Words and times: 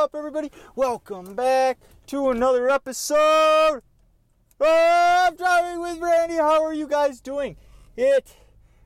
up, 0.00 0.14
everybody? 0.14 0.50
Welcome 0.76 1.34
back 1.34 1.78
to 2.06 2.30
another 2.30 2.70
episode 2.70 3.82
of 4.58 5.36
Driving 5.36 5.82
with 5.82 5.98
Randy. 5.98 6.36
How 6.36 6.64
are 6.64 6.72
you 6.72 6.88
guys 6.88 7.20
doing? 7.20 7.58
It, 7.98 8.34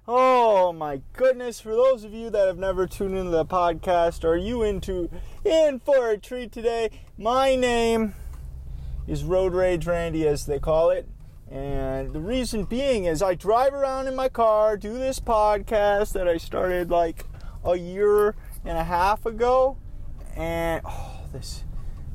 oh 0.09 0.73
my 0.73 1.03
goodness, 1.13 1.61
for 1.61 1.69
those 1.69 2.03
of 2.03 2.13
you 2.13 2.31
that 2.31 2.49
have 2.49 2.59
never 2.59 2.89
tuned 2.89 3.17
into 3.17 3.31
the 3.31 3.47
podcast, 3.47 4.25
are 4.25 4.37
you 4.37 4.65
into 4.65 5.09
in 5.45 5.79
for 5.79 6.11
a 6.11 6.19
treat 6.19 6.51
today? 6.51 6.91
My 7.17 7.55
name 7.55 8.17
is 9.07 9.23
Road 9.23 9.55
Rage 9.55 9.87
Randy, 9.87 10.27
as 10.27 10.47
they 10.47 10.59
call 10.59 10.91
it. 10.91 11.07
And 11.49 12.13
the 12.13 12.21
reason 12.21 12.65
being 12.65 13.05
is 13.05 13.23
I 13.23 13.37
drive 13.37 13.73
around 13.73 14.09
in 14.09 14.17
my 14.17 14.29
car, 14.29 14.77
do 14.77 14.95
this 14.95 15.21
podcast 15.21 16.13
that 16.15 16.27
I 16.27 16.39
started 16.39 16.91
like 16.91 17.25
a 17.65 17.77
year 17.77 18.35
and 18.65 18.77
a 18.77 18.85
half 18.85 19.27
ago, 19.27 19.79
and 20.37 20.83
oh, 20.85 21.21
this 21.33 21.65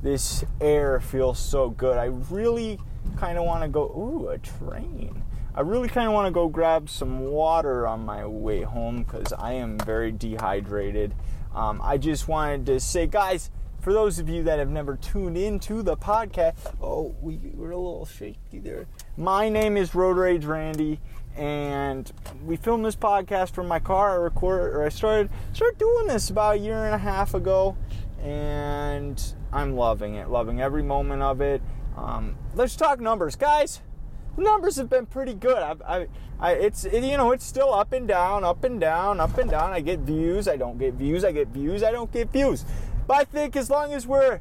this 0.02 0.44
air 0.62 1.00
feels 1.00 1.40
so 1.40 1.70
good. 1.70 1.98
I 1.98 2.06
really 2.06 2.80
kind 3.18 3.38
of 3.38 3.46
want 3.46 3.64
to 3.64 3.68
go. 3.68 3.84
Ooh, 3.84 4.30
a 4.30 4.38
train. 4.38 5.24
I 5.56 5.62
really 5.62 5.90
kind 5.90 6.08
of 6.08 6.14
want 6.14 6.28
to 6.28 6.32
go 6.32 6.48
grab 6.48 6.90
some 6.90 7.22
water 7.22 7.86
on 7.86 8.06
my 8.06 8.26
way 8.26 8.62
home 8.62 9.04
because 9.04 9.34
I 9.34 9.54
am 9.54 9.78
very 9.80 10.12
dehydrated. 10.12 11.14
Um, 11.54 11.82
I 11.84 11.98
just 11.98 12.28
wanted 12.28 12.66
to 12.68 12.80
say, 12.80 13.08
guys, 13.08 13.50
for 13.82 13.92
those 13.92 14.20
of 14.20 14.30
you 14.30 14.44
that 14.44 14.60
have 14.60 14.70
never 14.70 14.96
tuned 14.96 15.38
into 15.38 15.82
the 15.82 15.98
podcast, 15.98 16.56
oh, 16.82 17.16
we 17.22 17.40
were 17.56 17.72
a 17.72 17.78
little 17.78 18.06
shaky 18.06 18.60
there. 18.60 18.88
My 19.18 19.50
name 19.50 19.76
is 19.76 19.96
Road 19.96 20.18
Rage 20.18 20.46
Randy, 20.46 21.00
and 21.36 22.12
we 22.46 22.56
filmed 22.56 22.86
this 22.86 22.96
podcast 22.96 23.52
from 23.52 23.68
my 23.68 23.80
car. 23.80 24.12
I 24.12 24.16
recorded, 24.16 24.76
or 24.76 24.84
I 24.84 24.90
started 24.90 25.30
started 25.54 25.78
doing 25.78 26.08
this 26.08 26.30
about 26.30 26.56
a 26.56 26.60
year 26.60 26.86
and 26.86 26.94
a 26.94 27.00
half 27.00 27.34
ago, 27.34 27.76
and 28.22 29.22
I'm 29.52 29.76
loving 29.76 30.16
it, 30.16 30.30
loving 30.30 30.62
every 30.62 30.84
moment 30.84 31.22
of 31.22 31.42
it. 31.42 31.62
Um, 31.98 32.36
let's 32.56 32.76
talk 32.76 33.00
numbers, 33.00 33.36
guys. 33.36 33.82
Numbers 34.38 34.78
have 34.78 34.90
been 34.90 35.06
pretty 35.06 35.34
good. 35.34 35.58
I, 35.58 35.76
I, 35.86 36.08
I 36.40 36.52
it's 36.54 36.86
it, 36.86 37.04
you 37.04 37.18
know 37.18 37.32
it's 37.32 37.46
still 37.46 37.74
up 37.74 37.92
and 37.92 38.08
down, 38.08 38.44
up 38.44 38.64
and 38.64 38.80
down, 38.80 39.20
up 39.20 39.38
and 39.38 39.50
down. 39.50 39.74
I 39.74 39.82
get 39.82 40.00
views, 40.00 40.48
I 40.48 40.56
don't 40.56 40.78
get 40.78 40.94
views. 40.94 41.24
I 41.24 41.32
get 41.32 41.50
views, 41.50 41.84
I 41.84 41.92
don't 41.92 42.12
get 42.12 42.32
views. 42.32 42.64
But 43.08 43.18
I 43.18 43.24
think 43.26 43.56
as 43.56 43.70
long 43.70 43.92
as 43.94 44.08
we're 44.08 44.40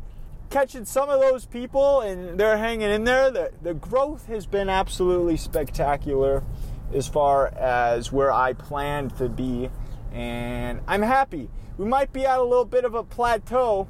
catching 0.51 0.85
some 0.85 1.09
of 1.09 1.21
those 1.21 1.47
people 1.47 2.01
and 2.01 2.39
they're 2.39 2.59
hanging 2.59 2.91
in 2.91 3.05
there, 3.05 3.31
the, 3.31 3.53
the 3.63 3.75
growth 3.75 4.27
has 4.27 4.47
been 4.47 4.69
absolutely 4.69 5.37
spectacular 5.37 6.43
as 6.93 7.09
far 7.09 7.49
as 7.49 8.13
where 8.13 8.33
I 8.33 8.53
planned 8.53 9.17
to 9.19 9.29
be. 9.29 9.71
And 10.13 10.81
I'm 10.87 11.03
happy. 11.03 11.51
We 11.77 11.87
might 11.87 12.13
be 12.13 12.27
at 12.27 12.39
a 12.39 12.43
little 12.43 12.65
bit 12.65 12.85
of 12.85 12.95
a 12.95 13.05
plateau, 13.05 13.89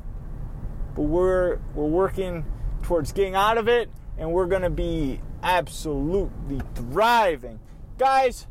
but 0.94 1.02
we're 1.02 1.58
we're 1.74 1.86
working 1.86 2.44
towards 2.82 3.12
getting 3.12 3.34
out 3.34 3.58
of 3.58 3.68
it 3.68 3.90
and 4.18 4.32
we're 4.32 4.46
to 4.62 4.70
be 4.70 5.20
absolutely 5.42 6.60
thriving. 6.74 7.60
Guys, 7.98 8.46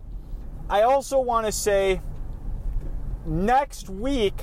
I 0.70 0.82
also 0.82 1.20
want 1.20 1.46
to 1.46 1.52
say 1.52 2.02
next 3.26 3.90
week 3.90 4.42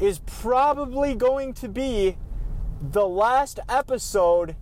is 0.00 0.20
probably 0.26 1.14
going 1.14 1.54
to 1.54 1.68
be 1.68 2.16
the 2.80 3.06
last 3.06 3.60
episode 3.68 4.56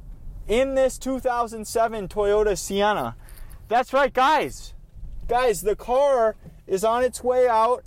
in 0.47 0.75
this 0.75 0.99
2007 0.99 2.09
Toyota 2.09 2.59
Sienna. 2.59 3.17
That's 3.69 3.93
right, 3.93 4.13
guys. 4.13 4.75
Guys, 5.29 5.63
the 5.63 5.77
car 5.77 6.37
is 6.71 6.85
on 6.85 7.03
its 7.03 7.23
way 7.23 7.49
out. 7.49 7.85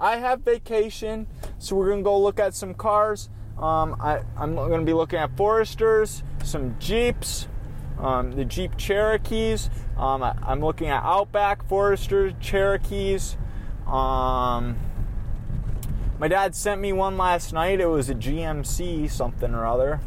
I 0.00 0.16
have 0.16 0.40
vacation, 0.40 1.28
so 1.58 1.76
we're 1.76 1.90
gonna 1.90 2.02
go 2.02 2.18
look 2.18 2.40
at 2.40 2.54
some 2.54 2.74
cars. 2.74 3.28
Um, 3.58 3.96
I, 4.00 4.22
am 4.36 4.56
gonna 4.56 4.82
be 4.82 4.94
looking 4.94 5.20
at 5.20 5.36
Foresters, 5.36 6.24
some 6.42 6.76
Jeeps, 6.80 7.46
um, 8.00 8.32
the 8.32 8.44
Jeep 8.44 8.76
Cherokees. 8.76 9.70
Um, 9.96 10.24
I, 10.24 10.34
am 10.48 10.60
looking 10.60 10.88
at 10.88 11.04
Outback, 11.04 11.68
Foresters, 11.68 12.32
Cherokees. 12.40 13.36
Um, 13.86 14.76
my 16.18 16.26
dad 16.26 16.56
sent 16.56 16.80
me 16.80 16.92
one 16.92 17.16
last 17.16 17.52
night. 17.52 17.80
It 17.80 17.86
was 17.86 18.08
a 18.08 18.14
GMC 18.14 19.08
something 19.10 19.54
or 19.54 19.66
other. 19.66 20.00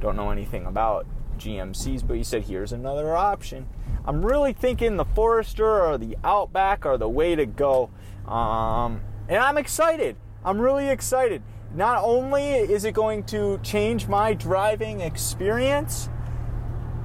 Don't 0.00 0.16
know 0.16 0.30
anything 0.30 0.64
about 0.64 1.06
GMCs, 1.40 2.06
but 2.06 2.16
he 2.16 2.22
said, 2.22 2.44
here's 2.44 2.72
another 2.72 3.16
option. 3.16 3.68
I'm 4.04 4.24
really 4.24 4.52
thinking 4.52 4.96
the 4.96 5.04
Forester 5.04 5.82
or 5.82 5.98
the 5.98 6.16
Outback 6.22 6.86
are 6.86 6.96
the 6.96 7.08
way 7.08 7.34
to 7.34 7.46
go. 7.46 7.90
Um, 8.26 9.00
and 9.28 9.38
I'm 9.38 9.58
excited. 9.58 10.16
I'm 10.44 10.60
really 10.60 10.88
excited. 10.88 11.42
Not 11.74 12.02
only 12.02 12.44
is 12.44 12.84
it 12.84 12.92
going 12.92 13.24
to 13.24 13.58
change 13.62 14.06
my 14.06 14.34
driving 14.34 15.00
experience, 15.00 16.08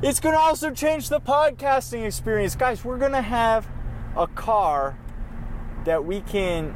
it's 0.02 0.20
going 0.20 0.36
to 0.36 0.40
also 0.40 0.72
change 0.72 1.10
the 1.10 1.20
podcasting 1.20 2.06
experience. 2.06 2.56
Guys, 2.56 2.84
we're 2.84 2.98
going 2.98 3.12
to 3.12 3.22
have 3.22 3.68
a 4.16 4.28
car 4.28 4.98
that 5.86 6.06
we 6.06 6.22
can. 6.22 6.76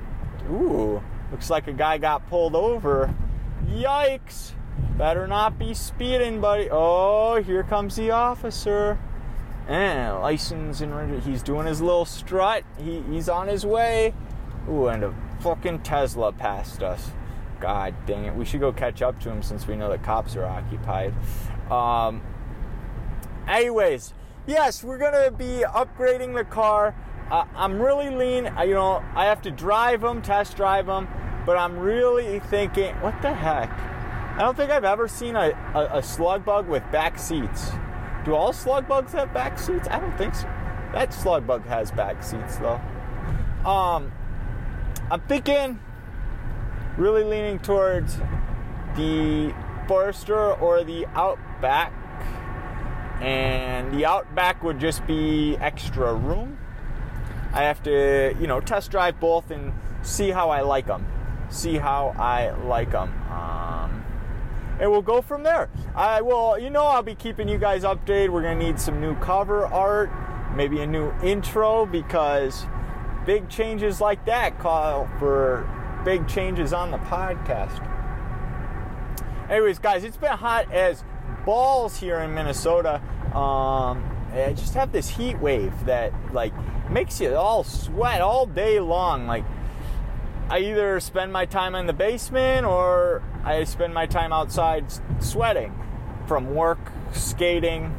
Ooh, 0.51 1.03
Looks 1.31 1.49
like 1.49 1.67
a 1.67 1.73
guy 1.73 1.97
got 1.97 2.27
pulled 2.27 2.55
over. 2.55 3.13
Yikes! 3.67 4.53
Better 4.97 5.27
not 5.27 5.57
be 5.57 5.73
speeding, 5.73 6.41
buddy. 6.41 6.67
Oh, 6.71 7.41
here 7.41 7.63
comes 7.63 7.95
the 7.95 8.11
officer. 8.11 8.99
And 9.67 10.19
license 10.19 10.81
and 10.81 11.21
he's 11.23 11.43
doing 11.43 11.67
his 11.67 11.79
little 11.79 12.05
strut. 12.05 12.63
He, 12.77 13.01
he's 13.03 13.29
on 13.29 13.47
his 13.47 13.65
way. 13.65 14.13
Ooh, 14.67 14.87
and 14.87 15.03
a 15.03 15.13
fucking 15.41 15.79
Tesla 15.79 16.31
passed 16.31 16.83
us. 16.83 17.11
God 17.59 17.93
dang 18.05 18.25
it. 18.25 18.35
We 18.35 18.45
should 18.45 18.61
go 18.61 18.71
catch 18.71 19.01
up 19.01 19.19
to 19.21 19.29
him 19.29 19.43
since 19.43 19.67
we 19.67 19.75
know 19.75 19.89
the 19.89 19.97
cops 19.97 20.35
are 20.35 20.45
occupied. 20.45 21.13
Um, 21.71 22.21
anyways, 23.47 24.13
yes, 24.47 24.83
we're 24.83 24.97
going 24.97 25.13
to 25.13 25.31
be 25.31 25.63
upgrading 25.67 26.35
the 26.35 26.45
car. 26.45 26.95
Uh, 27.29 27.45
I'm 27.55 27.79
really 27.79 28.09
lean. 28.09 28.51
You 28.59 28.73
know, 28.73 29.03
I 29.13 29.25
have 29.25 29.41
to 29.43 29.51
drive 29.51 30.01
them, 30.01 30.21
test 30.21 30.57
drive 30.57 30.87
them, 30.87 31.07
but 31.45 31.57
I'm 31.57 31.77
really 31.77 32.39
thinking, 32.39 32.95
what 33.01 33.21
the 33.21 33.33
heck? 33.33 33.69
I 34.39 34.43
don't 34.43 34.55
think 34.55 34.71
I've 34.71 34.85
ever 34.85 35.07
seen 35.07 35.35
a, 35.35 35.51
a, 35.75 35.97
a 35.97 36.03
slug 36.03 36.45
bug 36.45 36.67
with 36.67 36.83
back 36.91 37.19
seats. 37.19 37.71
Do 38.25 38.33
all 38.33 38.53
slug 38.53 38.87
bugs 38.87 39.11
have 39.11 39.33
back 39.33 39.59
seats? 39.59 39.87
I 39.91 39.99
don't 39.99 40.17
think 40.17 40.33
so. 40.33 40.47
That 40.93 41.13
slug 41.13 41.45
bug 41.45 41.65
has 41.65 41.91
back 41.91 42.23
seats 42.23 42.57
though. 42.57 42.81
Um, 43.69 44.11
I'm 45.11 45.21
thinking, 45.27 45.79
really 46.97 47.23
leaning 47.23 47.59
towards 47.59 48.17
the 48.95 49.53
Forester 49.87 50.53
or 50.53 50.83
the 50.83 51.05
Outback, 51.13 51.93
and 53.21 53.93
the 53.93 54.05
Outback 54.05 54.63
would 54.63 54.79
just 54.79 55.05
be 55.05 55.57
extra 55.57 56.13
room 56.13 56.57
I 57.51 57.63
have 57.63 57.81
to, 57.83 58.35
you 58.39 58.47
know, 58.47 58.59
test 58.59 58.91
drive 58.91 59.19
both 59.19 59.49
and 59.49 59.73
see 60.03 60.29
how 60.29 60.49
I 60.51 60.61
like 60.61 60.85
them. 60.85 61.05
See 61.49 61.77
how 61.77 62.13
I 62.17 62.51
like 62.51 62.91
them. 62.91 63.11
Um, 63.31 63.88
and 64.79 64.89
we'll 64.89 65.01
go 65.01 65.21
from 65.21 65.43
there. 65.43 65.69
I 65.95 66.21
will, 66.21 66.57
you 66.57 66.69
know, 66.69 66.83
I'll 66.83 67.03
be 67.03 67.15
keeping 67.15 67.49
you 67.49 67.57
guys 67.57 67.83
updated. 67.83 68.29
We're 68.29 68.43
to 68.43 68.55
need 68.55 68.79
some 68.79 69.01
new 69.01 69.15
cover 69.15 69.65
art, 69.67 70.09
maybe 70.55 70.79
a 70.81 70.87
new 70.87 71.11
intro 71.21 71.85
because 71.85 72.65
big 73.25 73.49
changes 73.49 73.99
like 74.01 74.25
that 74.25 74.57
call 74.59 75.09
for 75.19 75.69
big 76.05 76.27
changes 76.27 76.73
on 76.73 76.91
the 76.91 76.97
podcast. 76.97 77.85
Anyways, 79.49 79.79
guys, 79.79 80.03
it's 80.03 80.17
been 80.17 80.37
hot 80.37 80.71
as 80.71 81.03
balls 81.45 81.97
here 81.97 82.19
in 82.19 82.33
Minnesota. 82.33 83.01
Um, 83.35 84.03
I 84.31 84.53
just 84.55 84.75
have 84.75 84.91
this 84.91 85.09
heat 85.09 85.39
wave 85.39 85.73
that, 85.85 86.13
like, 86.33 86.53
makes 86.89 87.19
you 87.19 87.35
all 87.35 87.63
sweat 87.63 88.21
all 88.21 88.45
day 88.45 88.79
long. 88.79 89.25
Like, 89.25 89.43
I 90.51 90.59
either 90.59 90.99
spend 90.99 91.31
my 91.31 91.45
time 91.45 91.75
in 91.75 91.85
the 91.85 91.93
basement 91.93 92.65
or 92.65 93.21
I 93.43 93.63
spend 93.65 93.93
my 93.93 94.07
time 94.07 94.33
outside 94.33 94.85
sweating 95.19 95.77
from 96.25 96.55
work, 96.55 96.79
skating, 97.11 97.95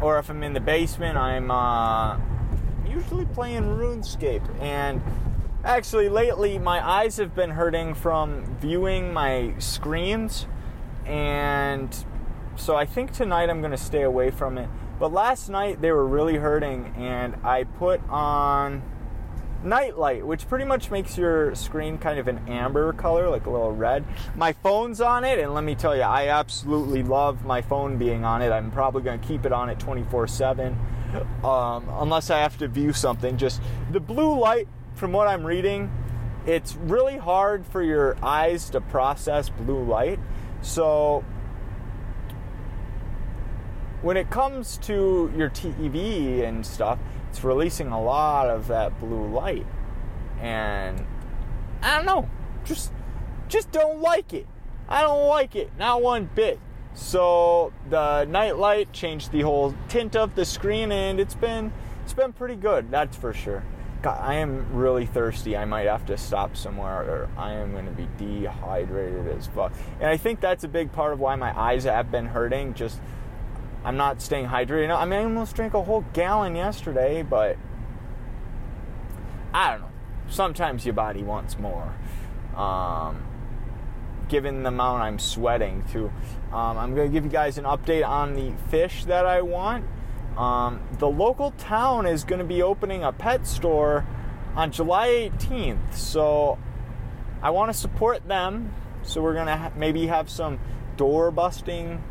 or 0.00 0.18
if 0.18 0.30
I'm 0.30 0.42
in 0.42 0.54
the 0.54 0.60
basement, 0.60 1.18
I'm 1.18 1.50
uh, 1.50 2.18
usually 2.88 3.26
playing 3.26 3.64
RuneScape. 3.64 4.48
And 4.62 5.02
actually, 5.62 6.08
lately, 6.08 6.58
my 6.58 6.86
eyes 6.86 7.18
have 7.18 7.34
been 7.34 7.50
hurting 7.50 7.94
from 7.94 8.56
viewing 8.58 9.12
my 9.12 9.54
screens, 9.58 10.46
and 11.04 11.94
so 12.56 12.76
I 12.76 12.86
think 12.86 13.12
tonight 13.12 13.50
I'm 13.50 13.60
going 13.60 13.72
to 13.72 13.76
stay 13.76 14.02
away 14.02 14.30
from 14.30 14.56
it. 14.56 14.70
But 14.98 15.12
last 15.12 15.50
night 15.50 15.82
they 15.82 15.92
were 15.92 16.06
really 16.06 16.36
hurting, 16.36 16.94
and 16.96 17.36
I 17.44 17.64
put 17.64 18.00
on 18.08 18.82
nightlight, 19.64 20.26
which 20.26 20.48
pretty 20.48 20.64
much 20.64 20.90
makes 20.90 21.16
your 21.16 21.54
screen 21.54 21.98
kind 21.98 22.18
of 22.18 22.28
an 22.28 22.48
amber 22.48 22.92
color, 22.92 23.28
like 23.28 23.46
a 23.46 23.50
little 23.50 23.72
red. 23.72 24.04
My 24.34 24.52
phone's 24.52 25.00
on 25.00 25.24
it, 25.24 25.38
and 25.38 25.54
let 25.54 25.64
me 25.64 25.74
tell 25.74 25.96
you, 25.96 26.02
I 26.02 26.28
absolutely 26.28 27.02
love 27.02 27.44
my 27.44 27.62
phone 27.62 27.98
being 27.98 28.24
on 28.24 28.42
it. 28.42 28.50
I'm 28.50 28.70
probably 28.70 29.02
going 29.02 29.20
to 29.20 29.26
keep 29.26 29.44
it 29.46 29.52
on 29.52 29.68
it 29.68 29.78
24 29.78 30.26
7, 30.28 30.78
um, 31.44 31.88
unless 31.90 32.30
I 32.30 32.38
have 32.38 32.58
to 32.58 32.68
view 32.68 32.92
something. 32.92 33.36
Just 33.36 33.60
the 33.90 34.00
blue 34.00 34.38
light, 34.38 34.68
from 34.94 35.12
what 35.12 35.28
I'm 35.28 35.44
reading, 35.44 35.90
it's 36.46 36.76
really 36.76 37.16
hard 37.16 37.66
for 37.66 37.82
your 37.82 38.16
eyes 38.22 38.70
to 38.70 38.80
process 38.80 39.48
blue 39.48 39.82
light. 39.84 40.18
So 40.62 41.24
when 44.02 44.16
it 44.16 44.30
comes 44.30 44.78
to 44.78 45.32
your 45.36 45.50
TV 45.50 46.44
and 46.44 46.64
stuff, 46.64 46.98
it's 47.36 47.44
releasing 47.44 47.88
a 47.88 48.02
lot 48.02 48.48
of 48.48 48.68
that 48.68 48.98
blue 48.98 49.26
light. 49.26 49.66
And 50.40 51.04
I 51.82 51.96
don't 51.96 52.06
know, 52.06 52.30
just 52.64 52.92
just 53.46 53.70
don't 53.72 54.00
like 54.00 54.32
it. 54.32 54.46
I 54.88 55.02
don't 55.02 55.28
like 55.28 55.54
it, 55.54 55.70
not 55.78 56.00
one 56.00 56.30
bit. 56.34 56.58
So 56.94 57.74
the 57.90 58.24
night 58.24 58.56
light 58.56 58.90
changed 58.94 59.32
the 59.32 59.42
whole 59.42 59.74
tint 59.88 60.16
of 60.16 60.34
the 60.34 60.46
screen, 60.46 60.90
and 60.90 61.20
it's 61.20 61.34
been 61.34 61.74
it's 62.04 62.14
been 62.14 62.32
pretty 62.32 62.56
good. 62.56 62.90
That's 62.90 63.18
for 63.18 63.34
sure. 63.34 63.62
God, 64.00 64.18
I 64.22 64.36
am 64.36 64.74
really 64.74 65.04
thirsty. 65.04 65.58
I 65.58 65.66
might 65.66 65.86
have 65.86 66.06
to 66.06 66.16
stop 66.16 66.56
somewhere, 66.56 67.02
or 67.02 67.28
I 67.36 67.52
am 67.52 67.72
going 67.72 67.84
to 67.84 67.92
be 67.92 68.08
dehydrated 68.16 69.28
as 69.28 69.46
fuck. 69.48 69.74
And 70.00 70.08
I 70.08 70.16
think 70.16 70.40
that's 70.40 70.64
a 70.64 70.68
big 70.68 70.90
part 70.90 71.12
of 71.12 71.20
why 71.20 71.36
my 71.36 71.58
eyes 71.58 71.84
have 71.84 72.10
been 72.10 72.26
hurting. 72.26 72.72
Just 72.72 72.98
I'm 73.86 73.96
not 73.96 74.20
staying 74.20 74.48
hydrated. 74.48 74.92
I 74.92 75.04
mean, 75.04 75.20
I 75.20 75.22
almost 75.22 75.54
drank 75.54 75.72
a 75.74 75.80
whole 75.80 76.04
gallon 76.12 76.56
yesterday, 76.56 77.22
but 77.22 77.56
I 79.54 79.70
don't 79.70 79.82
know. 79.82 79.90
Sometimes 80.28 80.84
your 80.84 80.94
body 80.94 81.22
wants 81.22 81.56
more. 81.56 81.94
Um, 82.56 83.24
given 84.28 84.64
the 84.64 84.70
amount 84.70 85.02
I'm 85.02 85.20
sweating, 85.20 85.84
too. 85.92 86.10
Um, 86.52 86.76
I'm 86.76 86.96
going 86.96 87.06
to 87.06 87.12
give 87.12 87.22
you 87.22 87.30
guys 87.30 87.58
an 87.58 87.64
update 87.64 88.04
on 88.04 88.34
the 88.34 88.52
fish 88.72 89.04
that 89.04 89.24
I 89.24 89.40
want. 89.40 89.84
Um, 90.36 90.80
the 90.98 91.08
local 91.08 91.52
town 91.52 92.06
is 92.06 92.24
going 92.24 92.40
to 92.40 92.44
be 92.44 92.62
opening 92.62 93.04
a 93.04 93.12
pet 93.12 93.46
store 93.46 94.04
on 94.56 94.72
July 94.72 95.30
18th, 95.38 95.94
so 95.94 96.58
I 97.40 97.50
want 97.50 97.72
to 97.72 97.78
support 97.78 98.26
them. 98.26 98.74
So 99.04 99.22
we're 99.22 99.34
going 99.34 99.46
to 99.46 99.56
ha- 99.56 99.72
maybe 99.76 100.08
have 100.08 100.28
some 100.28 100.58
door 100.96 101.30
busting 101.30 102.02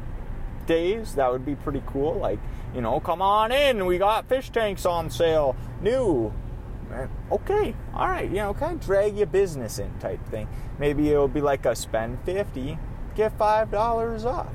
days. 0.66 1.16
That 1.16 1.32
would 1.32 1.46
be 1.46 1.56
pretty 1.56 1.84
cool. 1.86 2.16
Like, 2.16 2.40
you 2.74 2.82
know, 2.82 3.00
come 3.00 3.22
on 3.22 3.52
in. 3.52 3.86
We 3.86 3.98
got 3.98 4.28
fish 4.28 4.50
tanks 4.50 4.86
on 4.86 5.10
sale. 5.10 5.56
New. 5.82 6.34
Okay. 7.32 7.76
All 7.94 8.08
right. 8.08 8.30
You 8.30 8.38
know, 8.38 8.54
kind 8.54 8.80
of 8.80 8.86
drag 8.86 9.18
your 9.18 9.28
business 9.28 9.80
in 9.80 9.98
type 10.00 10.26
thing. 10.28 10.48
Maybe 10.80 11.10
it'll 11.10 11.28
be 11.28 11.42
like 11.42 11.66
a 11.66 11.76
spend 11.76 12.20
50, 12.26 12.78
get 13.16 13.38
$5 13.38 14.26
off. 14.26 14.48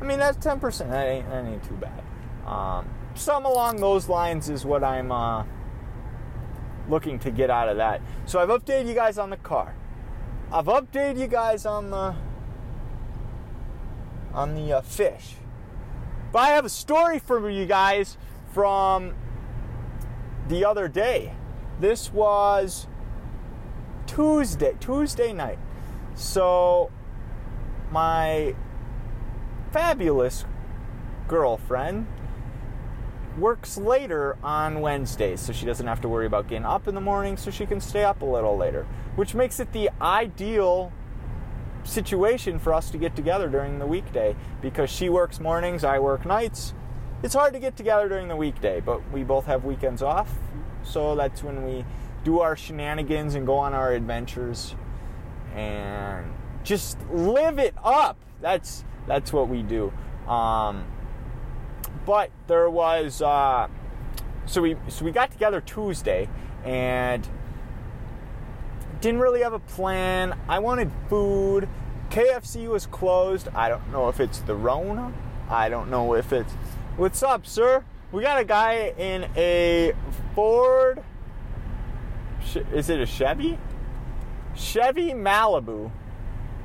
I 0.00 0.04
mean, 0.04 0.18
that's 0.18 0.44
10%. 0.44 0.90
That 0.90 1.06
ain't, 1.06 1.28
that 1.30 1.44
ain't 1.44 1.64
too 1.64 1.74
bad. 1.74 2.02
Um, 2.46 2.88
some 3.14 3.44
along 3.44 3.76
those 3.76 4.08
lines 4.08 4.48
is 4.48 4.64
what 4.64 4.84
I'm 4.84 5.10
uh, 5.12 5.44
looking 6.88 7.18
to 7.20 7.30
get 7.30 7.50
out 7.50 7.68
of 7.68 7.76
that. 7.76 8.00
So 8.26 8.38
I've 8.38 8.48
updated 8.48 8.86
you 8.86 8.94
guys 8.94 9.18
on 9.18 9.30
the 9.30 9.36
car. 9.36 9.74
I've 10.50 10.66
updated 10.66 11.18
you 11.18 11.26
guys 11.26 11.66
on 11.66 11.90
the 11.90 12.14
on 14.32 14.54
the 14.54 14.72
uh, 14.72 14.80
fish. 14.82 15.34
But 16.32 16.40
I 16.40 16.48
have 16.48 16.64
a 16.64 16.70
story 16.70 17.18
for 17.18 17.48
you 17.48 17.66
guys 17.66 18.16
from 18.52 19.14
the 20.48 20.64
other 20.64 20.88
day. 20.88 21.32
This 21.80 22.12
was 22.12 22.86
Tuesday, 24.06 24.74
Tuesday 24.80 25.32
night. 25.32 25.58
So 26.14 26.90
my 27.90 28.54
fabulous 29.72 30.44
girlfriend 31.28 32.06
works 33.38 33.78
later 33.78 34.36
on 34.42 34.80
Wednesdays, 34.80 35.40
so 35.40 35.52
she 35.52 35.64
doesn't 35.64 35.86
have 35.86 36.00
to 36.00 36.08
worry 36.08 36.26
about 36.26 36.48
getting 36.48 36.64
up 36.64 36.88
in 36.88 36.94
the 36.94 37.00
morning, 37.00 37.36
so 37.36 37.50
she 37.50 37.66
can 37.66 37.80
stay 37.80 38.02
up 38.02 38.20
a 38.22 38.24
little 38.24 38.56
later, 38.56 38.86
which 39.14 39.34
makes 39.34 39.60
it 39.60 39.72
the 39.72 39.90
ideal 40.02 40.92
situation 41.88 42.58
for 42.58 42.72
us 42.72 42.90
to 42.90 42.98
get 42.98 43.16
together 43.16 43.48
during 43.48 43.78
the 43.78 43.86
weekday 43.86 44.36
because 44.60 44.90
she 44.90 45.08
works 45.08 45.40
mornings, 45.40 45.84
I 45.84 45.98
work 45.98 46.24
nights. 46.24 46.74
It's 47.22 47.34
hard 47.34 47.52
to 47.54 47.58
get 47.58 47.76
together 47.76 48.08
during 48.08 48.28
the 48.28 48.36
weekday, 48.36 48.80
but 48.80 49.10
we 49.10 49.24
both 49.24 49.46
have 49.46 49.64
weekends 49.64 50.02
off, 50.02 50.32
so 50.84 51.16
that's 51.16 51.42
when 51.42 51.64
we 51.64 51.84
do 52.24 52.40
our 52.40 52.56
shenanigans 52.56 53.34
and 53.34 53.46
go 53.46 53.56
on 53.56 53.74
our 53.74 53.92
adventures 53.92 54.74
and 55.54 56.32
just 56.62 56.98
live 57.10 57.58
it 57.58 57.74
up. 57.82 58.16
That's 58.40 58.84
that's 59.06 59.32
what 59.32 59.48
we 59.48 59.62
do. 59.62 59.92
Um, 60.28 60.84
but 62.04 62.30
there 62.46 62.70
was 62.70 63.22
uh, 63.22 63.68
so 64.46 64.62
we 64.62 64.76
so 64.88 65.04
we 65.04 65.10
got 65.10 65.30
together 65.30 65.60
Tuesday 65.60 66.28
and 66.64 67.28
didn't 69.00 69.20
really 69.20 69.42
have 69.42 69.52
a 69.52 69.58
plan. 69.58 70.36
I 70.48 70.58
wanted 70.58 70.90
food. 71.08 71.68
KFC 72.10 72.68
was 72.68 72.86
closed. 72.86 73.48
I 73.54 73.68
don't 73.68 73.90
know 73.92 74.08
if 74.08 74.20
it's 74.20 74.40
the 74.40 74.54
Rona. 74.54 75.12
I 75.48 75.68
don't 75.68 75.90
know 75.90 76.14
if 76.14 76.32
it's. 76.32 76.52
What's 76.96 77.22
up, 77.22 77.46
sir? 77.46 77.84
We 78.10 78.22
got 78.22 78.40
a 78.40 78.44
guy 78.44 78.94
in 78.96 79.28
a 79.36 79.92
Ford. 80.34 81.02
Is 82.72 82.88
it 82.88 83.00
a 83.00 83.06
Chevy? 83.06 83.58
Chevy 84.54 85.10
Malibu. 85.10 85.90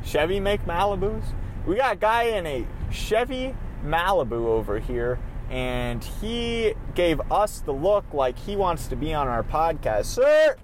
Chevy 0.03 0.39
make 0.39 0.65
Malibus? 0.65 1.23
We 1.65 1.75
got 1.75 1.93
a 1.93 1.97
guy 1.97 2.23
in 2.23 2.47
a 2.47 2.65
Chevy 2.91 3.55
Malibu 3.85 4.45
over 4.45 4.79
here, 4.79 5.19
and 5.49 6.03
he 6.03 6.73
gave 6.95 7.19
us 7.31 7.59
the 7.59 7.73
look 7.73 8.05
like 8.13 8.37
he 8.37 8.55
wants 8.55 8.87
to 8.87 8.95
be 8.95 9.13
on 9.13 9.27
our 9.27 9.43
podcast. 9.43 10.05
Sir, 10.05 10.55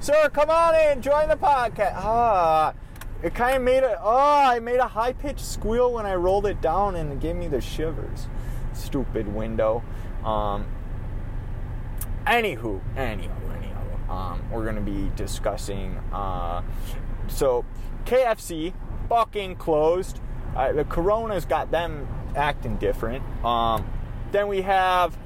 sir, 0.00 0.28
come 0.30 0.50
on 0.50 0.74
in, 0.74 1.02
join 1.02 1.28
the 1.28 1.36
podcast. 1.36 1.94
Ah, 1.96 2.74
it 3.22 3.34
kind 3.34 3.56
of 3.56 3.62
made 3.62 3.82
a 3.82 3.98
oh, 4.02 4.42
I 4.44 4.58
made 4.60 4.78
a 4.78 4.88
high 4.88 5.12
pitched 5.12 5.44
squeal 5.44 5.92
when 5.92 6.06
I 6.06 6.14
rolled 6.14 6.46
it 6.46 6.60
down, 6.60 6.96
and 6.96 7.12
it 7.12 7.20
gave 7.20 7.36
me 7.36 7.48
the 7.48 7.60
shivers. 7.60 8.28
Stupid 8.72 9.34
window. 9.34 9.82
Um. 10.24 10.66
Anywho, 12.26 12.80
anywho, 12.96 13.28
anywho, 13.28 14.10
um, 14.10 14.42
we're 14.50 14.64
gonna 14.64 14.80
be 14.80 15.10
discussing. 15.14 15.98
Uh, 16.12 16.62
so, 17.26 17.64
KFC 18.06 18.72
fucking 19.08 19.56
closed. 19.56 20.20
Uh, 20.56 20.72
the 20.72 20.84
Corona's 20.84 21.44
got 21.44 21.70
them 21.70 22.08
acting 22.34 22.76
different. 22.76 23.22
Um, 23.44 23.86
then 24.32 24.48
we 24.48 24.62
have 24.62 25.18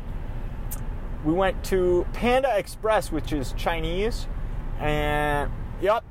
we 1.25 1.33
went 1.33 1.65
to 1.65 2.07
Panda 2.13 2.57
Express, 2.57 3.11
which 3.11 3.33
is 3.33 3.53
Chinese, 3.57 4.29
and 4.79 5.51
yep, 5.81 6.05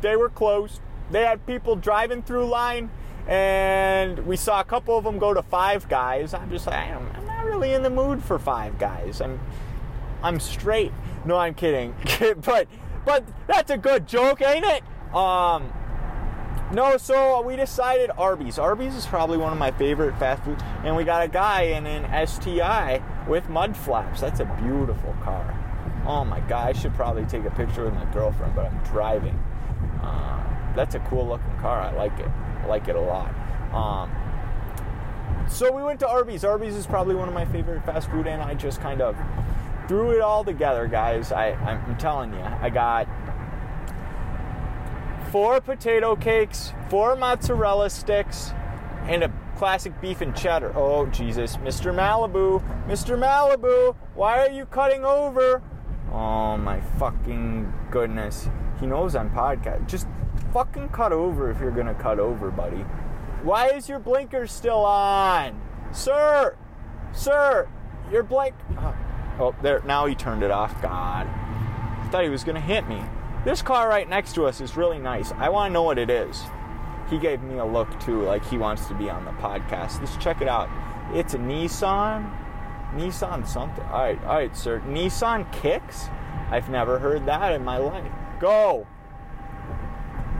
they 0.00 0.16
were 0.16 0.28
closed. 0.28 0.80
They 1.10 1.22
had 1.22 1.44
people 1.46 1.76
driving 1.76 2.22
through 2.22 2.46
line, 2.46 2.90
and 3.26 4.26
we 4.26 4.36
saw 4.36 4.60
a 4.60 4.64
couple 4.64 4.96
of 4.96 5.04
them 5.04 5.18
go 5.18 5.34
to 5.34 5.42
Five 5.42 5.88
Guys. 5.88 6.34
I'm 6.34 6.50
just 6.50 6.66
like, 6.66 6.76
I'm, 6.76 7.26
not 7.26 7.44
really 7.44 7.72
in 7.72 7.82
the 7.82 7.90
mood 7.90 8.22
for 8.22 8.38
Five 8.38 8.78
Guys. 8.78 9.20
I'm 9.20 9.40
I'm 10.22 10.38
straight. 10.38 10.92
No, 11.24 11.36
I'm 11.36 11.54
kidding. 11.54 11.94
but 12.44 12.68
but 13.04 13.24
that's 13.46 13.70
a 13.70 13.78
good 13.78 14.06
joke, 14.06 14.42
ain't 14.42 14.64
it? 14.64 14.82
Um, 15.14 15.72
no, 16.72 16.96
so 16.96 17.42
we 17.42 17.56
decided 17.56 18.10
Arby's. 18.16 18.58
Arby's 18.58 18.94
is 18.94 19.06
probably 19.06 19.36
one 19.36 19.52
of 19.52 19.58
my 19.58 19.72
favorite 19.72 20.16
fast 20.18 20.44
food, 20.44 20.62
and 20.84 20.94
we 20.94 21.02
got 21.02 21.24
a 21.24 21.28
guy 21.28 21.62
in 21.62 21.86
an 21.86 22.26
STI 22.26 23.02
with 23.26 23.48
mud 23.48 23.76
flaps. 23.76 24.20
That's 24.20 24.38
a 24.38 24.44
beautiful 24.62 25.16
car. 25.24 25.59
Oh 26.10 26.24
my 26.24 26.40
god, 26.40 26.68
I 26.68 26.72
should 26.72 26.92
probably 26.94 27.24
take 27.26 27.44
a 27.44 27.52
picture 27.52 27.84
with 27.84 27.94
my 27.94 28.04
girlfriend, 28.06 28.56
but 28.56 28.66
I'm 28.66 28.82
driving. 28.82 29.38
Uh, 30.02 30.42
that's 30.74 30.96
a 30.96 30.98
cool 31.08 31.24
looking 31.24 31.56
car. 31.60 31.82
I 31.82 31.92
like 31.92 32.18
it. 32.18 32.26
I 32.26 32.66
like 32.66 32.88
it 32.88 32.96
a 32.96 33.00
lot. 33.00 33.32
Um, 33.72 34.10
so 35.48 35.70
we 35.70 35.84
went 35.84 36.00
to 36.00 36.08
Arby's. 36.08 36.44
Arby's 36.44 36.74
is 36.74 36.84
probably 36.84 37.14
one 37.14 37.28
of 37.28 37.34
my 37.34 37.44
favorite 37.44 37.86
fast 37.86 38.10
food, 38.10 38.26
and 38.26 38.42
I 38.42 38.54
just 38.54 38.80
kind 38.80 39.00
of 39.00 39.16
threw 39.86 40.10
it 40.10 40.20
all 40.20 40.42
together, 40.42 40.88
guys. 40.88 41.30
I, 41.30 41.52
I'm 41.52 41.96
telling 41.96 42.32
you, 42.32 42.40
I 42.40 42.70
got 42.70 43.06
four 45.30 45.60
potato 45.60 46.16
cakes, 46.16 46.72
four 46.88 47.14
mozzarella 47.14 47.88
sticks, 47.88 48.52
and 49.04 49.22
a 49.22 49.32
classic 49.56 49.92
beef 50.00 50.22
and 50.22 50.34
cheddar. 50.34 50.72
Oh, 50.74 51.06
Jesus. 51.06 51.56
Mr. 51.58 51.94
Malibu, 51.94 52.64
Mr. 52.88 53.16
Malibu, 53.16 53.94
why 54.16 54.40
are 54.44 54.50
you 54.50 54.66
cutting 54.66 55.04
over? 55.04 55.62
Oh, 56.12 56.56
my 56.56 56.80
fucking 56.98 57.72
goodness. 57.90 58.48
He 58.80 58.86
knows 58.86 59.14
I'm 59.14 59.30
podcast. 59.30 59.86
Just 59.86 60.06
fucking 60.52 60.88
cut 60.88 61.12
over 61.12 61.50
if 61.50 61.60
you're 61.60 61.70
gonna 61.70 61.94
cut 61.94 62.18
over, 62.18 62.50
buddy. 62.50 62.84
Why 63.42 63.68
is 63.68 63.88
your 63.88 63.98
blinker 63.98 64.46
still 64.46 64.84
on? 64.84 65.60
Sir! 65.92 66.56
Sir! 67.12 67.68
Your 68.10 68.22
blink. 68.22 68.54
Oh, 68.78 68.94
oh, 69.38 69.54
there. 69.62 69.82
Now 69.84 70.06
he 70.06 70.14
turned 70.14 70.42
it 70.42 70.50
off. 70.50 70.80
God. 70.82 71.26
I 71.28 72.08
thought 72.10 72.24
he 72.24 72.30
was 72.30 72.44
gonna 72.44 72.60
hit 72.60 72.88
me. 72.88 73.00
This 73.44 73.62
car 73.62 73.88
right 73.88 74.08
next 74.08 74.34
to 74.34 74.46
us 74.46 74.60
is 74.60 74.76
really 74.76 74.98
nice. 74.98 75.32
I 75.32 75.48
want 75.48 75.70
to 75.70 75.72
know 75.72 75.82
what 75.82 75.98
it 75.98 76.10
is. 76.10 76.42
He 77.08 77.18
gave 77.18 77.42
me 77.42 77.58
a 77.58 77.64
look 77.64 77.98
too, 78.00 78.22
like 78.22 78.44
he 78.44 78.58
wants 78.58 78.86
to 78.86 78.94
be 78.94 79.08
on 79.08 79.24
the 79.24 79.30
podcast. 79.32 80.00
Let's 80.00 80.16
check 80.18 80.42
it 80.42 80.48
out. 80.48 80.68
It's 81.14 81.34
a 81.34 81.38
Nissan. 81.38 82.30
Nissan 82.94 83.46
something. 83.46 83.84
All 83.84 84.02
right, 84.02 84.24
all 84.24 84.36
right, 84.36 84.56
sir. 84.56 84.80
Nissan 84.80 85.50
Kicks. 85.52 86.08
I've 86.50 86.68
never 86.68 86.98
heard 86.98 87.26
that 87.26 87.52
in 87.52 87.64
my 87.64 87.78
life. 87.78 88.12
Go. 88.40 88.86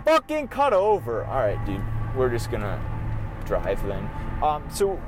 fucking 0.05 0.49
cut 0.49 0.73
over. 0.73 1.25
All 1.25 1.39
right, 1.39 1.65
dude, 1.67 1.83
we're 2.17 2.31
just 2.31 2.51
gonna 2.51 2.81
drive 3.45 3.87
then. 3.87 4.11
Um, 4.43 4.65
so 4.71 5.01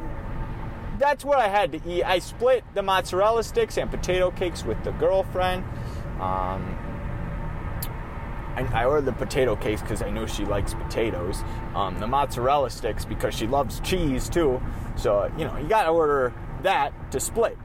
that's 0.99 1.25
what 1.25 1.39
I 1.39 1.49
had 1.49 1.73
to 1.73 1.81
eat. 1.89 2.05
I 2.05 2.19
split 2.19 2.65
the 2.75 2.83
mozzarella 2.83 3.43
sticks 3.43 3.79
and 3.79 3.91
potato 3.91 4.31
cakes 4.31 4.65
with 4.65 4.83
the 4.85 4.93
girlfriend. 4.93 5.65
Um, 6.21 6.79
I, 8.55 8.85
ordered 8.85 9.07
the 9.07 9.13
potato 9.13 9.57
cakes 9.57 9.81
because 9.81 10.03
I 10.03 10.11
know 10.11 10.27
she 10.27 10.45
likes 10.45 10.75
potatoes. 10.75 11.43
Um, 11.75 11.99
the 11.99 12.07
mozzarella 12.07 12.71
sticks 12.71 13.05
because 13.05 13.35
she 13.35 13.47
loves 13.47 13.81
cheese 13.81 14.29
too. 14.29 14.61
So, 14.95 15.31
you 15.39 15.45
know, 15.45 15.57
you 15.57 15.67
gotta 15.67 15.89
order 15.89 16.35
that 16.63 17.13
to 17.13 17.21
split 17.21 17.57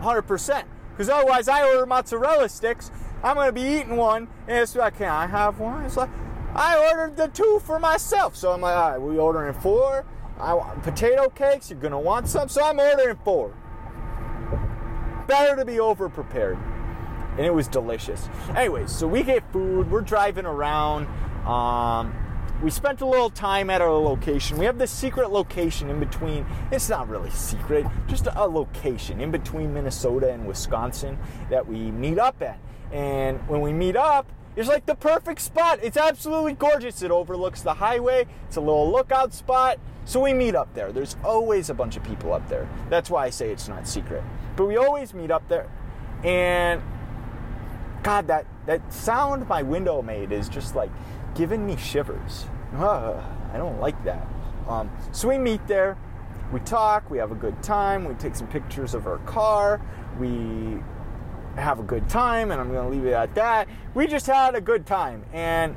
100%. 0.00 0.64
Because 0.90 1.08
otherwise, 1.08 1.48
I 1.48 1.64
order 1.64 1.86
mozzarella 1.86 2.48
sticks, 2.48 2.90
I'm 3.22 3.36
gonna 3.36 3.52
be 3.52 3.62
eating 3.62 3.96
one, 3.96 4.28
and 4.48 4.58
it's 4.58 4.74
like, 4.74 4.98
can 4.98 5.08
I 5.08 5.26
have 5.26 5.58
one? 5.58 5.84
It's 5.84 5.96
like, 5.96 6.10
I 6.54 6.90
ordered 6.90 7.16
the 7.16 7.28
two 7.28 7.60
for 7.64 7.78
myself. 7.78 8.36
So 8.36 8.52
I'm 8.52 8.60
like, 8.60 8.76
all 8.76 8.90
right, 8.90 9.00
we 9.00 9.18
ordering 9.18 9.54
four. 9.54 10.04
I 10.38 10.54
want 10.54 10.82
potato 10.82 11.28
cakes. 11.28 11.70
You're 11.70 11.78
gonna 11.78 12.00
want 12.00 12.28
some, 12.28 12.48
so 12.48 12.64
I'm 12.64 12.78
ordering 12.78 13.18
four. 13.24 13.54
Better 15.26 15.56
to 15.56 15.64
be 15.64 15.78
over 15.78 16.08
prepared 16.08 16.58
and 17.36 17.46
it 17.46 17.54
was 17.54 17.68
delicious. 17.68 18.28
Anyways, 18.54 18.90
so 18.90 19.06
we 19.06 19.22
get 19.22 19.50
food. 19.52 19.90
We're 19.90 20.00
driving 20.00 20.44
around. 20.44 21.06
Um, 21.46 22.14
we 22.62 22.70
spent 22.70 23.00
a 23.00 23.06
little 23.06 23.30
time 23.30 23.70
at 23.70 23.80
our 23.80 23.90
location. 23.90 24.58
We 24.58 24.66
have 24.66 24.78
this 24.78 24.90
secret 24.90 25.30
location 25.30 25.88
in 25.88 25.98
between. 25.98 26.44
It's 26.70 26.88
not 26.88 27.08
really 27.08 27.30
secret, 27.30 27.86
just 28.06 28.26
a 28.34 28.46
location 28.46 29.20
in 29.20 29.30
between 29.30 29.72
Minnesota 29.72 30.30
and 30.30 30.46
Wisconsin 30.46 31.18
that 31.48 31.66
we 31.66 31.90
meet 31.90 32.18
up 32.18 32.42
at. 32.42 32.58
And 32.92 33.46
when 33.48 33.60
we 33.62 33.72
meet 33.72 33.96
up, 33.96 34.30
it's 34.56 34.68
like 34.68 34.84
the 34.84 34.94
perfect 34.94 35.40
spot. 35.40 35.78
It's 35.82 35.96
absolutely 35.96 36.54
gorgeous. 36.54 37.02
It 37.02 37.10
overlooks 37.10 37.62
the 37.62 37.74
highway. 37.74 38.26
It's 38.46 38.56
a 38.56 38.60
little 38.60 38.90
lookout 38.90 39.32
spot. 39.32 39.78
So 40.04 40.20
we 40.20 40.34
meet 40.34 40.54
up 40.54 40.74
there. 40.74 40.92
There's 40.92 41.16
always 41.24 41.70
a 41.70 41.74
bunch 41.74 41.96
of 41.96 42.02
people 42.02 42.32
up 42.32 42.46
there. 42.48 42.68
That's 42.90 43.08
why 43.08 43.26
I 43.26 43.30
say 43.30 43.50
it's 43.50 43.68
not 43.68 43.86
secret. 43.86 44.22
But 44.56 44.66
we 44.66 44.76
always 44.76 45.14
meet 45.14 45.30
up 45.30 45.48
there. 45.48 45.70
And 46.24 46.82
God, 48.02 48.26
that, 48.26 48.46
that 48.66 48.92
sound 48.92 49.48
my 49.48 49.62
window 49.62 50.02
made 50.02 50.32
is 50.32 50.48
just 50.48 50.74
like 50.74 50.90
giving 51.34 51.66
me 51.66 51.76
shivers. 51.76 52.46
I 52.74 53.56
don't 53.56 53.80
like 53.80 54.02
that. 54.04 54.26
Um, 54.68 54.90
so 55.12 55.28
we 55.28 55.38
meet 55.38 55.66
there, 55.66 55.96
we 56.52 56.60
talk, 56.60 57.10
we 57.10 57.18
have 57.18 57.32
a 57.32 57.36
good 57.36 57.62
time, 57.62 58.04
we 58.04 58.14
take 58.14 58.36
some 58.36 58.46
pictures 58.46 58.94
of 58.94 59.06
our 59.06 59.18
car, 59.18 59.80
we 60.18 60.82
have 61.56 61.80
a 61.80 61.82
good 61.82 62.08
time, 62.08 62.50
and 62.50 62.60
I'm 62.60 62.70
going 62.70 62.88
to 62.88 62.96
leave 62.96 63.06
it 63.06 63.14
at 63.14 63.34
that. 63.34 63.68
We 63.94 64.06
just 64.06 64.26
had 64.26 64.54
a 64.54 64.60
good 64.60 64.86
time. 64.86 65.24
And 65.32 65.76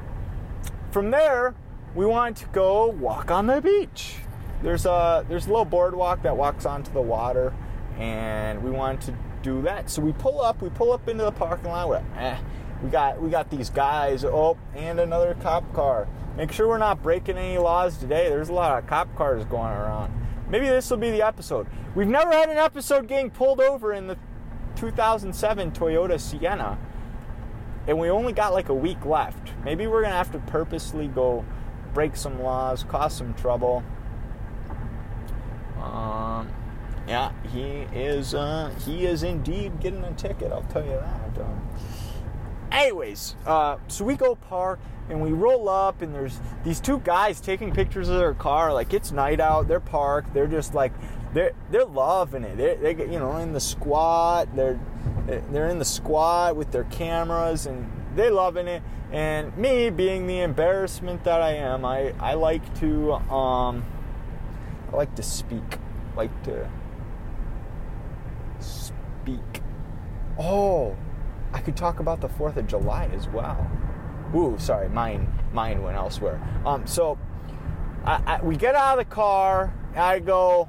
from 0.91 1.12
there, 1.12 1.55
we 1.95 2.05
wanted 2.05 2.38
to 2.38 2.45
go 2.48 2.88
walk 2.88 3.31
on 3.31 3.48
the 3.48 3.62
beach. 3.62 4.15
There's 4.62 4.86
a, 4.86 5.25
there's 5.27 5.45
a 5.45 5.50
little 5.50 5.65
boardwalk 5.65 6.22
that 6.24 6.36
walks 6.36 6.65
onto 6.65 6.91
the 6.91 7.01
water, 7.01 7.53
and 7.98 8.63
we 8.63 8.72
wanted 8.72 9.01
to 9.01 9.17
do 9.41 9.62
that. 9.63 9.89
So 9.89 10.01
we 10.01 10.13
pull 10.13 10.41
up, 10.41 10.62
we 10.62 10.69
pull 10.69 10.91
up 10.91 11.07
into 11.10 11.24
the 11.24 11.31
parking 11.31 11.69
lot. 11.69 11.89
We're, 11.89 12.03
eh, 12.17 12.38
we 12.83 12.89
got 12.89 13.21
we 13.21 13.29
got 13.29 13.49
these 13.49 13.69
guys. 13.69 14.25
Oh, 14.25 14.57
and 14.75 14.99
another 14.99 15.35
cop 15.41 15.71
car. 15.73 16.07
Make 16.35 16.51
sure 16.51 16.67
we're 16.67 16.77
not 16.77 17.01
breaking 17.01 17.37
any 17.37 17.57
laws 17.57 17.97
today. 17.97 18.27
There's 18.29 18.49
a 18.49 18.53
lot 18.53 18.77
of 18.77 18.87
cop 18.87 19.15
cars 19.15 19.45
going 19.45 19.71
around. 19.71 20.13
Maybe 20.49 20.67
this 20.67 20.89
will 20.89 20.97
be 20.97 21.11
the 21.11 21.21
episode. 21.21 21.67
We've 21.95 22.07
never 22.07 22.31
had 22.31 22.49
an 22.49 22.57
episode 22.57 23.07
getting 23.07 23.31
pulled 23.31 23.61
over 23.61 23.93
in 23.93 24.07
the 24.07 24.17
2007 24.75 25.71
Toyota 25.71 26.19
Sienna, 26.19 26.77
and 27.87 27.97
we 27.97 28.09
only 28.09 28.33
got 28.33 28.51
like 28.51 28.69
a 28.69 28.73
week 28.73 29.05
left. 29.05 29.51
Maybe 29.63 29.87
we're 29.87 30.01
gonna 30.01 30.15
have 30.15 30.31
to 30.33 30.39
purposely 30.39 31.07
go 31.07 31.45
break 31.93 32.15
some 32.15 32.41
laws, 32.41 32.83
cause 32.83 33.15
some 33.15 33.33
trouble. 33.35 33.83
Um, 35.81 36.49
yeah, 37.07 37.31
he 37.51 37.87
is. 37.93 38.33
Uh, 38.33 38.73
he 38.85 39.05
is 39.05 39.23
indeed 39.23 39.79
getting 39.79 40.03
a 40.03 40.13
ticket. 40.13 40.51
I'll 40.51 40.63
tell 40.63 40.83
you 40.83 40.99
that. 40.99 41.41
Um, 41.41 41.69
anyways, 42.73 43.35
uh, 43.45 43.77
so 43.87 44.03
we 44.03 44.15
go 44.15 44.35
park 44.35 44.79
and 45.09 45.21
we 45.21 45.31
roll 45.31 45.69
up, 45.69 46.01
and 46.01 46.13
there's 46.13 46.39
these 46.63 46.79
two 46.79 46.99
guys 46.99 47.39
taking 47.39 47.71
pictures 47.71 48.09
of 48.09 48.17
their 48.17 48.33
car. 48.33 48.73
Like 48.73 48.93
it's 48.93 49.11
night 49.11 49.39
out, 49.39 49.67
they're 49.67 49.79
parked. 49.79 50.33
They're 50.33 50.47
just 50.47 50.73
like 50.73 50.91
they're 51.33 51.53
they're 51.71 51.85
loving 51.85 52.43
it. 52.43 52.57
They're 52.57 52.75
they 52.75 53.11
you 53.11 53.19
know 53.19 53.37
in 53.37 53.53
the 53.53 53.59
squat. 53.59 54.55
They're 54.55 54.79
they're 55.51 55.69
in 55.69 55.79
the 55.79 55.85
squat 55.85 56.55
with 56.55 56.71
their 56.71 56.83
cameras 56.85 57.65
and 57.65 57.89
they're 58.15 58.31
loving 58.31 58.67
it. 58.67 58.83
And 59.11 59.55
me 59.57 59.89
being 59.89 60.27
the 60.27 60.41
embarrassment 60.41 61.23
that 61.23 61.41
I 61.41 61.51
am, 61.51 61.85
I 61.85 62.13
I 62.19 62.33
like 62.33 62.79
to 62.79 63.13
um 63.13 63.85
I 64.91 64.95
like 64.95 65.15
to 65.15 65.23
speak, 65.23 65.77
like 66.15 66.43
to 66.43 66.69
speak. 68.59 69.61
Oh, 70.39 70.95
I 71.53 71.60
could 71.60 71.77
talk 71.77 72.00
about 72.00 72.19
the 72.19 72.29
4th 72.29 72.57
of 72.57 72.67
July 72.67 73.10
as 73.13 73.27
well. 73.27 73.69
Ooh, 74.36 74.55
sorry, 74.57 74.89
mine 74.89 75.31
mine 75.53 75.83
went 75.83 75.95
elsewhere. 75.95 76.41
Um, 76.65 76.88
so 76.88 77.17
I, 78.03 78.22
I, 78.25 78.41
we 78.43 78.55
get 78.55 78.75
out 78.75 78.98
of 78.98 79.07
the 79.07 79.13
car. 79.13 79.74
I 79.95 80.19
go, 80.19 80.67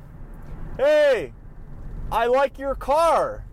hey, 0.77 1.33
I 2.13 2.27
like 2.27 2.59
your 2.59 2.75
car. 2.75 3.45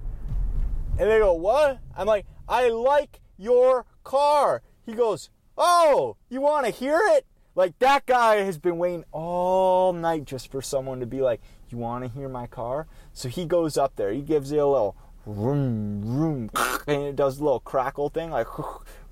And 1.00 1.10
they 1.10 1.20
go, 1.20 1.34
what? 1.34 1.80
I'm 1.96 2.06
like, 2.06 2.26
I 2.48 2.68
like 2.68 3.22
your 3.38 3.86
car. 4.04 4.62
He 4.86 4.94
goes, 4.94 5.30
oh, 5.58 6.18
you 6.30 6.42
want 6.42 6.66
to 6.66 6.72
hear 6.72 7.00
it? 7.02 7.26
Like 7.56 7.78
that 7.80 8.06
guy 8.06 8.38
has 8.38 8.58
been 8.58 8.78
waiting 8.78 9.06
all 9.12 9.94
night 9.94 10.26
just 10.26 10.52
for 10.52 10.62
someone 10.62 11.00
to 11.00 11.06
be 11.06 11.22
like, 11.22 11.42
you 11.70 11.78
want 11.78 12.04
to 12.04 12.10
hear 12.10 12.30
my 12.30 12.48
car? 12.48 12.88
So 13.14 13.30
he 13.30 13.46
goes 13.46 13.78
up 13.78 13.96
there. 13.96 14.12
He 14.12 14.22
gives 14.22 14.52
it 14.52 14.58
a 14.58 14.66
little 14.66 14.96
room, 15.26 16.02
room, 16.04 16.50
and 16.88 17.04
it 17.04 17.16
does 17.16 17.40
a 17.40 17.44
little 17.44 17.60
crackle 17.60 18.10
thing, 18.10 18.32
like. 18.32 18.48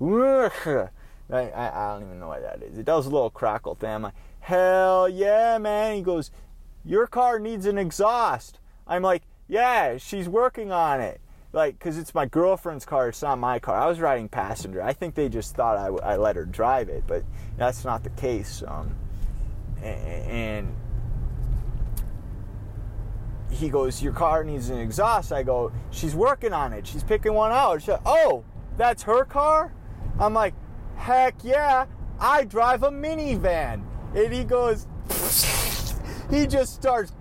I, 1.32 1.50
I, 1.54 1.92
don't 1.92 2.02
even 2.06 2.18
know 2.18 2.28
what 2.28 2.42
that 2.42 2.62
is. 2.62 2.76
It 2.76 2.84
does 2.84 3.06
a 3.06 3.10
little 3.10 3.30
crackle 3.30 3.76
thing. 3.76 3.90
I'm 3.90 4.02
like, 4.02 4.14
hell 4.40 5.08
yeah, 5.08 5.58
man. 5.58 5.94
He 5.94 6.02
goes, 6.02 6.30
your 6.84 7.06
car 7.06 7.38
needs 7.38 7.66
an 7.66 7.78
exhaust. 7.78 8.58
I'm 8.86 9.02
like, 9.02 9.22
yeah, 9.48 9.96
she's 9.98 10.28
working 10.28 10.72
on 10.72 11.00
it. 11.00 11.20
Like, 11.52 11.78
because 11.78 11.98
it's 11.98 12.14
my 12.14 12.26
girlfriend's 12.26 12.84
car, 12.84 13.08
it's 13.08 13.22
not 13.22 13.38
my 13.38 13.58
car. 13.58 13.76
I 13.76 13.86
was 13.86 14.00
riding 14.00 14.28
passenger. 14.28 14.82
I 14.82 14.92
think 14.92 15.14
they 15.14 15.28
just 15.28 15.56
thought 15.56 15.76
I, 15.76 16.12
I 16.12 16.16
let 16.16 16.36
her 16.36 16.44
drive 16.44 16.88
it, 16.88 17.04
but 17.06 17.24
that's 17.56 17.84
not 17.84 18.04
the 18.04 18.10
case. 18.10 18.62
Um, 18.66 18.94
and 19.82 20.72
he 23.50 23.68
goes, 23.68 24.02
Your 24.02 24.12
car 24.12 24.44
needs 24.44 24.70
an 24.70 24.78
exhaust. 24.78 25.32
I 25.32 25.42
go, 25.42 25.72
She's 25.90 26.14
working 26.14 26.52
on 26.52 26.72
it. 26.72 26.86
She's 26.86 27.04
picking 27.04 27.34
one 27.34 27.52
out. 27.52 27.82
She, 27.82 27.92
oh, 28.04 28.44
that's 28.76 29.02
her 29.02 29.24
car? 29.24 29.72
I'm 30.18 30.34
like, 30.34 30.54
Heck 30.96 31.34
yeah, 31.42 31.86
I 32.18 32.44
drive 32.44 32.82
a 32.82 32.90
minivan. 32.90 33.82
And 34.14 34.32
he 34.32 34.44
goes, 34.44 34.86
He 36.30 36.46
just 36.46 36.74
starts 36.74 37.12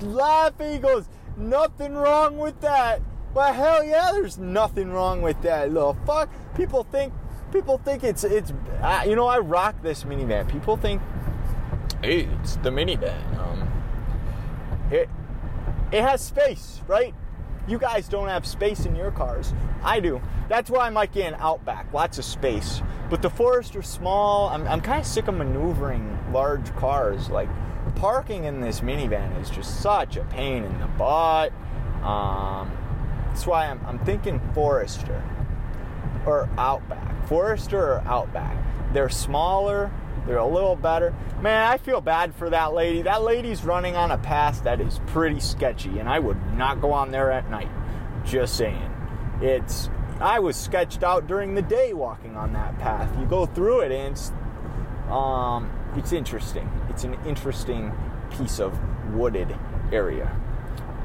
laughing. 0.00 0.72
He 0.72 0.78
goes, 0.78 1.08
Nothing 1.36 1.94
wrong 1.94 2.38
with 2.38 2.60
that. 2.60 3.00
Well, 3.34 3.52
hell 3.52 3.82
yeah, 3.82 4.10
there's 4.12 4.38
nothing 4.38 4.92
wrong 4.92 5.22
with 5.22 5.40
that 5.42 5.72
little 5.72 5.96
fuck. 6.06 6.28
People 6.54 6.84
think, 6.84 7.14
people 7.50 7.78
think 7.78 8.04
it's 8.04 8.24
it's. 8.24 8.52
Uh, 8.82 9.04
you 9.06 9.16
know, 9.16 9.26
I 9.26 9.38
rock 9.38 9.80
this 9.82 10.04
minivan. 10.04 10.50
People 10.50 10.76
think, 10.76 11.00
hey, 12.02 12.28
it's 12.40 12.56
the 12.56 12.68
minivan. 12.68 13.38
Um, 13.38 13.72
it 14.90 15.08
it 15.92 16.02
has 16.02 16.20
space, 16.20 16.80
right? 16.86 17.14
You 17.68 17.78
guys 17.78 18.08
don't 18.08 18.28
have 18.28 18.44
space 18.44 18.86
in 18.86 18.96
your 18.96 19.12
cars. 19.12 19.54
I 19.84 20.00
do. 20.00 20.20
That's 20.48 20.68
why 20.68 20.86
I 20.86 20.90
might 20.90 21.12
get 21.12 21.32
an 21.32 21.38
Outback, 21.38 21.92
lots 21.92 22.18
of 22.18 22.24
space. 22.24 22.82
But 23.08 23.22
the 23.22 23.30
Forester 23.30 23.82
small, 23.82 24.48
I'm, 24.48 24.66
I'm 24.66 24.80
kind 24.80 25.00
of 25.00 25.06
sick 25.06 25.28
of 25.28 25.34
maneuvering 25.34 26.18
large 26.32 26.74
cars. 26.74 27.28
Like, 27.30 27.48
parking 27.94 28.44
in 28.44 28.60
this 28.60 28.80
minivan 28.80 29.40
is 29.40 29.50
just 29.50 29.80
such 29.80 30.16
a 30.16 30.24
pain 30.24 30.64
in 30.64 30.80
the 30.80 30.86
butt. 30.86 31.52
Um, 32.02 32.76
that's 33.28 33.46
why 33.46 33.66
I'm, 33.66 33.84
I'm 33.86 33.98
thinking 34.00 34.40
Forester 34.54 35.22
or 36.26 36.48
Outback. 36.58 37.26
Forester 37.28 37.94
or 37.94 38.02
Outback. 38.06 38.56
They're 38.92 39.08
smaller, 39.08 39.90
they're 40.26 40.38
a 40.38 40.46
little 40.46 40.76
better. 40.76 41.14
Man, 41.40 41.68
I 41.68 41.78
feel 41.78 42.00
bad 42.00 42.34
for 42.34 42.50
that 42.50 42.74
lady. 42.74 43.02
That 43.02 43.22
lady's 43.22 43.64
running 43.64 43.96
on 43.96 44.10
a 44.10 44.18
path 44.18 44.62
that 44.64 44.80
is 44.80 45.00
pretty 45.06 45.40
sketchy, 45.40 45.98
and 45.98 46.08
I 46.08 46.18
would 46.18 46.40
not 46.56 46.80
go 46.80 46.92
on 46.92 47.10
there 47.10 47.30
at 47.30 47.50
night. 47.50 47.68
Just 48.24 48.56
saying. 48.56 48.90
It's 49.40 49.90
I 50.20 50.38
was 50.38 50.56
sketched 50.56 51.02
out 51.02 51.26
during 51.26 51.54
the 51.54 51.62
day 51.62 51.92
walking 51.92 52.36
on 52.36 52.52
that 52.52 52.78
path. 52.78 53.10
You 53.18 53.26
go 53.26 53.44
through 53.44 53.80
it 53.80 53.90
and 53.90 54.12
it's 54.12 54.32
um 55.10 55.70
it's 55.96 56.12
interesting. 56.12 56.70
It's 56.88 57.04
an 57.04 57.16
interesting 57.26 57.92
piece 58.30 58.60
of 58.60 58.78
wooded 59.12 59.54
area. 59.90 60.30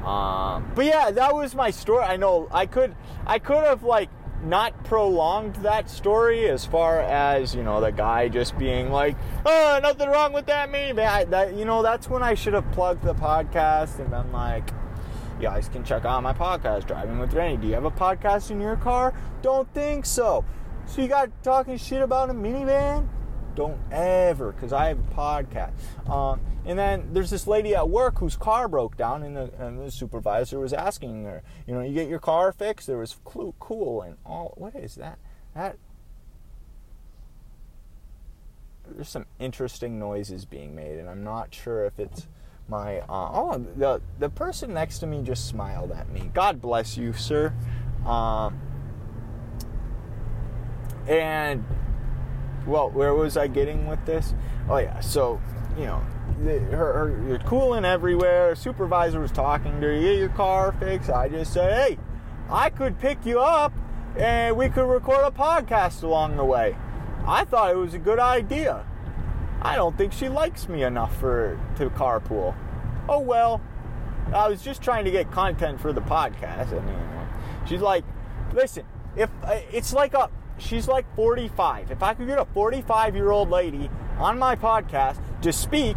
Um, 0.04 0.70
but 0.74 0.86
yeah, 0.86 1.10
that 1.10 1.34
was 1.34 1.54
my 1.54 1.70
story. 1.70 2.04
I 2.04 2.16
know 2.16 2.48
I 2.52 2.66
could 2.66 2.94
I 3.26 3.38
could 3.38 3.64
have 3.64 3.82
like 3.82 4.08
not 4.44 4.84
prolonged 4.84 5.56
that 5.56 5.90
story 5.90 6.48
as 6.48 6.64
far 6.64 7.00
as 7.00 7.54
you 7.54 7.62
know 7.62 7.80
the 7.80 7.90
guy 7.90 8.28
just 8.28 8.56
being 8.58 8.90
like, 8.90 9.16
"Oh, 9.44 9.80
nothing 9.82 10.08
wrong 10.08 10.32
with 10.32 10.46
that 10.46 10.70
minivan." 10.70 11.30
That 11.30 11.54
you 11.54 11.64
know 11.64 11.82
that's 11.82 12.08
when 12.08 12.22
I 12.22 12.34
should 12.34 12.54
have 12.54 12.70
plugged 12.72 13.02
the 13.02 13.14
podcast 13.14 13.98
and 13.98 14.10
been 14.10 14.32
like, 14.32 14.72
"You 15.40 15.48
guys 15.48 15.68
can 15.68 15.84
check 15.84 16.04
out 16.04 16.22
my 16.22 16.32
podcast, 16.32 16.86
Driving 16.86 17.18
with 17.18 17.34
Randy. 17.34 17.62
Do 17.62 17.68
you 17.68 17.74
have 17.74 17.84
a 17.84 17.90
podcast 17.90 18.50
in 18.50 18.60
your 18.60 18.76
car? 18.76 19.12
Don't 19.42 19.72
think 19.74 20.06
so. 20.06 20.44
So 20.86 21.02
you 21.02 21.08
got 21.08 21.30
talking 21.42 21.76
shit 21.76 22.00
about 22.00 22.30
a 22.30 22.34
minivan? 22.34 23.08
Don't 23.58 23.80
ever, 23.90 24.52
because 24.52 24.72
I 24.72 24.86
have 24.86 25.00
a 25.00 25.14
podcast. 25.16 25.72
Um, 26.08 26.40
and 26.64 26.78
then 26.78 27.08
there's 27.12 27.30
this 27.30 27.48
lady 27.48 27.74
at 27.74 27.88
work 27.88 28.20
whose 28.20 28.36
car 28.36 28.68
broke 28.68 28.96
down, 28.96 29.24
and 29.24 29.36
the, 29.36 29.50
and 29.58 29.80
the, 29.80 29.90
supervisor 29.90 30.60
was 30.60 30.72
asking 30.72 31.24
her, 31.24 31.42
you 31.66 31.74
know, 31.74 31.80
you 31.80 31.92
get 31.92 32.08
your 32.08 32.20
car 32.20 32.52
fixed? 32.52 32.86
There 32.86 32.98
was 32.98 33.16
cool 33.24 34.02
and 34.02 34.16
all. 34.24 34.54
What 34.56 34.76
is 34.76 34.94
that? 34.94 35.18
That. 35.56 35.76
There's 38.94 39.08
some 39.08 39.26
interesting 39.40 39.98
noises 39.98 40.44
being 40.44 40.76
made, 40.76 40.96
and 41.00 41.10
I'm 41.10 41.24
not 41.24 41.52
sure 41.52 41.84
if 41.84 41.98
it's 41.98 42.28
my. 42.68 43.00
Uh, 43.00 43.30
oh, 43.32 43.66
the 43.74 44.00
the 44.20 44.30
person 44.30 44.72
next 44.72 45.00
to 45.00 45.08
me 45.08 45.20
just 45.24 45.48
smiled 45.48 45.90
at 45.90 46.08
me. 46.10 46.30
God 46.32 46.62
bless 46.62 46.96
you, 46.96 47.12
sir. 47.12 47.52
Um, 48.06 48.60
and 51.08 51.64
well, 52.68 52.90
where 52.90 53.14
was 53.14 53.36
I 53.36 53.46
getting 53.46 53.86
with 53.86 54.04
this? 54.04 54.34
Oh 54.68 54.76
yeah, 54.76 55.00
so 55.00 55.40
you 55.76 55.84
know, 55.84 56.02
the, 56.44 56.58
her, 56.58 56.92
her, 56.92 57.26
you're 57.28 57.38
cooling 57.38 57.84
everywhere. 57.84 58.54
Supervisor 58.54 59.20
was 59.20 59.32
talking 59.32 59.80
to 59.80 59.86
her. 59.86 59.94
You 59.94 60.02
get 60.02 60.18
your 60.18 60.28
car 60.30 60.72
fixed. 60.72 61.10
I 61.10 61.28
just 61.28 61.52
said, 61.52 61.72
hey, 61.72 61.98
I 62.50 62.70
could 62.70 62.98
pick 62.98 63.24
you 63.24 63.40
up 63.40 63.72
and 64.16 64.56
we 64.56 64.68
could 64.68 64.88
record 64.88 65.24
a 65.24 65.30
podcast 65.30 66.02
along 66.02 66.36
the 66.36 66.44
way. 66.44 66.76
I 67.26 67.44
thought 67.44 67.70
it 67.70 67.76
was 67.76 67.94
a 67.94 67.98
good 67.98 68.18
idea. 68.18 68.84
I 69.62 69.76
don't 69.76 69.96
think 69.96 70.12
she 70.12 70.28
likes 70.28 70.68
me 70.68 70.82
enough 70.82 71.16
for 71.18 71.60
to 71.76 71.90
carpool. 71.90 72.54
Oh 73.08 73.20
well. 73.20 73.60
I 74.32 74.48
was 74.48 74.60
just 74.60 74.82
trying 74.82 75.06
to 75.06 75.10
get 75.10 75.30
content 75.30 75.80
for 75.80 75.92
the 75.92 76.02
podcast. 76.02 76.78
I 76.78 76.84
mean, 76.84 76.98
she's 77.66 77.80
like, 77.80 78.04
listen, 78.52 78.84
if 79.16 79.30
uh, 79.42 79.60
it's 79.72 79.94
like 79.94 80.12
a 80.12 80.30
she's 80.58 80.88
like 80.88 81.06
45. 81.14 81.90
If 81.90 82.02
I 82.02 82.14
could 82.14 82.26
get 82.26 82.38
a 82.38 82.44
45 82.44 83.14
year 83.14 83.30
old 83.30 83.50
lady 83.50 83.90
on 84.18 84.38
my 84.38 84.56
podcast 84.56 85.18
to 85.42 85.52
speak 85.52 85.96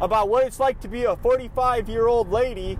about 0.00 0.28
what 0.28 0.46
it's 0.46 0.58
like 0.58 0.80
to 0.80 0.88
be 0.88 1.04
a 1.04 1.16
45 1.16 1.88
year 1.88 2.06
old 2.06 2.30
lady 2.30 2.78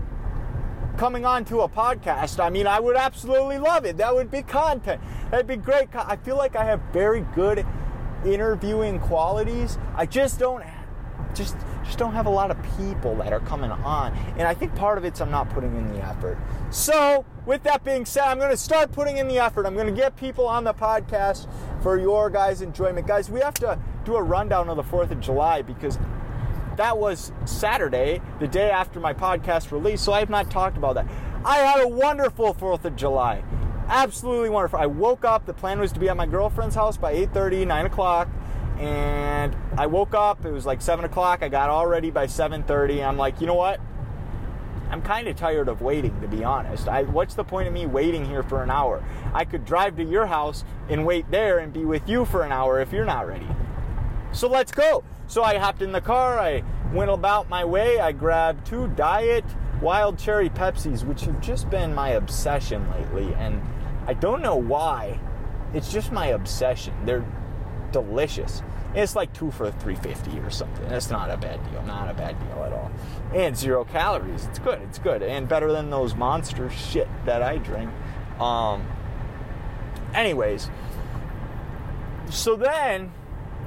coming 0.97 1.25
onto 1.25 1.61
a 1.61 1.69
podcast, 1.69 2.43
I 2.43 2.49
mean, 2.49 2.67
I 2.67 2.79
would 2.79 2.97
absolutely 2.97 3.59
love 3.59 3.85
it. 3.85 3.97
That 3.97 4.13
would 4.13 4.29
be 4.29 4.41
content. 4.41 5.01
That'd 5.29 5.47
be 5.47 5.55
great. 5.55 5.89
I 5.95 6.17
feel 6.17 6.37
like 6.37 6.55
I 6.55 6.65
have 6.65 6.81
very 6.91 7.21
good 7.33 7.65
interviewing 8.25 8.99
qualities. 8.99 9.77
I 9.95 10.05
just 10.05 10.39
don't 10.39 10.63
just 11.33 11.55
just 11.83 11.97
don't 11.97 12.13
have 12.13 12.25
a 12.25 12.31
lot 12.31 12.51
of 12.51 12.57
people 12.77 13.15
that 13.15 13.33
are 13.33 13.39
coming 13.41 13.71
on. 13.71 14.13
And 14.37 14.43
I 14.43 14.53
think 14.53 14.75
part 14.75 14.97
of 14.97 15.05
it's 15.05 15.21
I'm 15.21 15.31
not 15.31 15.49
putting 15.49 15.75
in 15.75 15.91
the 15.93 15.99
effort. 16.03 16.37
So, 16.69 17.25
with 17.45 17.63
that 17.63 17.83
being 17.83 18.05
said, 18.05 18.23
I'm 18.23 18.37
going 18.37 18.51
to 18.51 18.57
start 18.57 18.91
putting 18.91 19.17
in 19.17 19.27
the 19.27 19.39
effort. 19.39 19.65
I'm 19.65 19.73
going 19.73 19.87
to 19.87 19.99
get 19.99 20.15
people 20.15 20.47
on 20.47 20.63
the 20.63 20.73
podcast 20.73 21.47
for 21.81 21.97
your 21.97 22.29
guys' 22.29 22.61
enjoyment. 22.61 23.07
Guys, 23.07 23.29
we 23.29 23.39
have 23.39 23.55
to 23.55 23.79
do 24.05 24.15
a 24.15 24.21
rundown 24.21 24.69
of 24.69 24.77
the 24.77 24.83
4th 24.83 25.11
of 25.11 25.19
July 25.19 25.61
because 25.61 25.97
that 26.77 26.97
was 26.97 27.31
Saturday, 27.45 28.21
the 28.39 28.47
day 28.47 28.69
after 28.71 28.99
my 28.99 29.13
podcast 29.13 29.71
release, 29.71 30.01
so 30.01 30.13
I 30.13 30.19
have 30.19 30.29
not 30.29 30.49
talked 30.49 30.77
about 30.77 30.95
that. 30.95 31.07
I 31.43 31.57
had 31.57 31.81
a 31.83 31.87
wonderful 31.87 32.53
4th 32.53 32.85
of 32.85 32.95
July. 32.95 33.43
Absolutely 33.87 34.49
wonderful. 34.49 34.79
I 34.79 34.85
woke 34.85 35.25
up, 35.25 35.45
the 35.45 35.53
plan 35.53 35.79
was 35.79 35.91
to 35.91 35.99
be 35.99 36.07
at 36.07 36.15
my 36.15 36.25
girlfriend's 36.25 36.75
house 36.75 36.95
by 36.95 37.13
8:30, 37.13 37.67
9 37.67 37.85
o'clock 37.87 38.29
and 38.77 39.55
I 39.77 39.85
woke 39.87 40.13
up. 40.13 40.45
It 40.45 40.51
was 40.51 40.65
like 40.65 40.81
seven 40.81 41.05
o'clock. 41.05 41.43
I 41.43 41.49
got 41.49 41.69
all 41.69 41.87
ready 41.87 42.11
by 42.11 42.27
seven 42.27 42.63
thirty. 42.63 43.03
I'm 43.03 43.17
like, 43.17 43.41
you 43.41 43.47
know 43.47 43.55
what? 43.55 43.79
I'm 44.89 45.01
kind 45.01 45.29
of 45.29 45.37
tired 45.37 45.69
of 45.69 45.81
waiting, 45.81 46.19
to 46.19 46.27
be 46.27 46.43
honest. 46.43 46.89
I, 46.89 47.03
what's 47.03 47.33
the 47.33 47.45
point 47.45 47.67
of 47.67 47.73
me 47.73 47.85
waiting 47.85 48.25
here 48.25 48.43
for 48.43 48.61
an 48.61 48.69
hour? 48.69 49.01
I 49.33 49.45
could 49.45 49.63
drive 49.63 49.95
to 49.97 50.03
your 50.03 50.25
house 50.25 50.65
and 50.89 51.05
wait 51.05 51.31
there 51.31 51.59
and 51.59 51.71
be 51.71 51.85
with 51.85 52.09
you 52.09 52.25
for 52.25 52.43
an 52.43 52.51
hour 52.51 52.81
if 52.81 52.91
you're 52.91 53.05
not 53.05 53.25
ready. 53.25 53.47
So 54.33 54.49
let's 54.49 54.73
go. 54.73 55.05
So 55.27 55.43
I 55.43 55.57
hopped 55.57 55.81
in 55.81 55.93
the 55.93 56.01
car. 56.01 56.37
I 56.39 56.63
went 56.93 57.09
about 57.09 57.47
my 57.47 57.63
way. 57.63 58.01
I 58.01 58.11
grabbed 58.11 58.65
two 58.65 58.89
diet 58.89 59.45
wild 59.81 60.19
cherry 60.19 60.49
Pepsis, 60.49 61.05
which 61.05 61.21
have 61.21 61.39
just 61.39 61.69
been 61.69 61.95
my 61.95 62.09
obsession 62.09 62.89
lately, 62.91 63.33
and 63.35 63.61
I 64.07 64.13
don't 64.13 64.41
know 64.41 64.57
why. 64.57 65.19
It's 65.73 65.91
just 65.91 66.11
my 66.11 66.27
obsession. 66.27 66.93
They're 67.05 67.25
delicious. 67.91 68.61
It's 68.93 69.15
like 69.15 69.31
two 69.33 69.51
for 69.51 69.71
350 69.71 70.39
or 70.39 70.49
something. 70.49 70.85
It's 70.87 71.09
not 71.09 71.29
a 71.29 71.37
bad 71.37 71.63
deal. 71.71 71.81
Not 71.83 72.09
a 72.09 72.13
bad 72.13 72.37
deal 72.39 72.63
at 72.63 72.73
all. 72.73 72.91
And 73.33 73.55
zero 73.55 73.85
calories. 73.85 74.45
It's 74.45 74.59
good. 74.59 74.81
It's 74.81 74.99
good. 74.99 75.23
And 75.23 75.47
better 75.47 75.71
than 75.71 75.89
those 75.89 76.13
monster 76.15 76.69
shit 76.69 77.07
that 77.25 77.41
I 77.41 77.57
drink. 77.57 77.89
Um, 78.39 78.85
anyways, 80.13 80.69
so 82.29 82.55
then, 82.55 83.11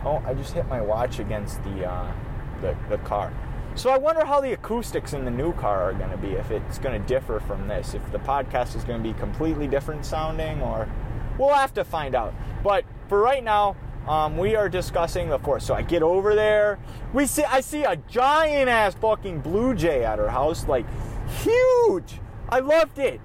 oh, 0.05 0.23
I 0.27 0.35
just 0.35 0.53
hit 0.53 0.67
my 0.67 0.81
watch 0.81 1.19
against 1.19 1.63
the, 1.65 1.87
uh, 1.89 2.13
the, 2.61 2.77
the 2.91 2.99
car. 2.99 3.33
So 3.77 3.91
I 3.91 3.99
wonder 3.99 4.25
how 4.25 4.41
the 4.41 4.53
acoustics 4.53 5.15
in 5.15 5.25
the 5.25 5.31
new 5.31 5.53
car 5.55 5.91
are 5.91 5.95
going 5.95 6.11
to 6.11 6.17
be, 6.17 6.33
if 6.33 6.51
it's 6.51 6.79
going 6.79 7.01
to 7.01 7.09
differ 7.09 7.41
from 7.41 7.67
this, 7.67 7.95
if 7.95 8.13
the 8.13 8.19
podcast 8.19 8.77
is 8.77 8.85
going 8.85 9.03
to 9.03 9.13
be 9.13 9.19
completely 9.19 9.67
different 9.67 10.07
sounding, 10.07 10.63
or 10.63 10.89
we'll 11.39 11.53
have 11.55 11.75
to 11.75 11.85
find 11.85 12.15
out. 12.15 12.35
But 12.63 12.85
for 13.09 13.21
right 13.21 13.43
now, 13.43 13.77
um, 14.09 14.37
we 14.37 14.55
are 14.55 14.69
discussing 14.69 15.29
the 15.29 15.39
force. 15.39 15.65
So 15.65 15.75
I 15.75 15.83
get 15.83 16.03
over 16.03 16.35
there. 16.35 16.79
We 17.13 17.27
see 17.27 17.45
I 17.45 17.61
see 17.61 17.85
a 17.85 17.97
giant 17.97 18.69
ass 18.69 18.95
fucking 18.95 19.41
blue 19.41 19.75
jay 19.75 20.05
at 20.05 20.19
her 20.19 20.29
house, 20.29 20.67
like 20.69 20.87
huge. 21.43 22.21
I 22.49 22.61
loved 22.61 22.99
it. 22.99 23.21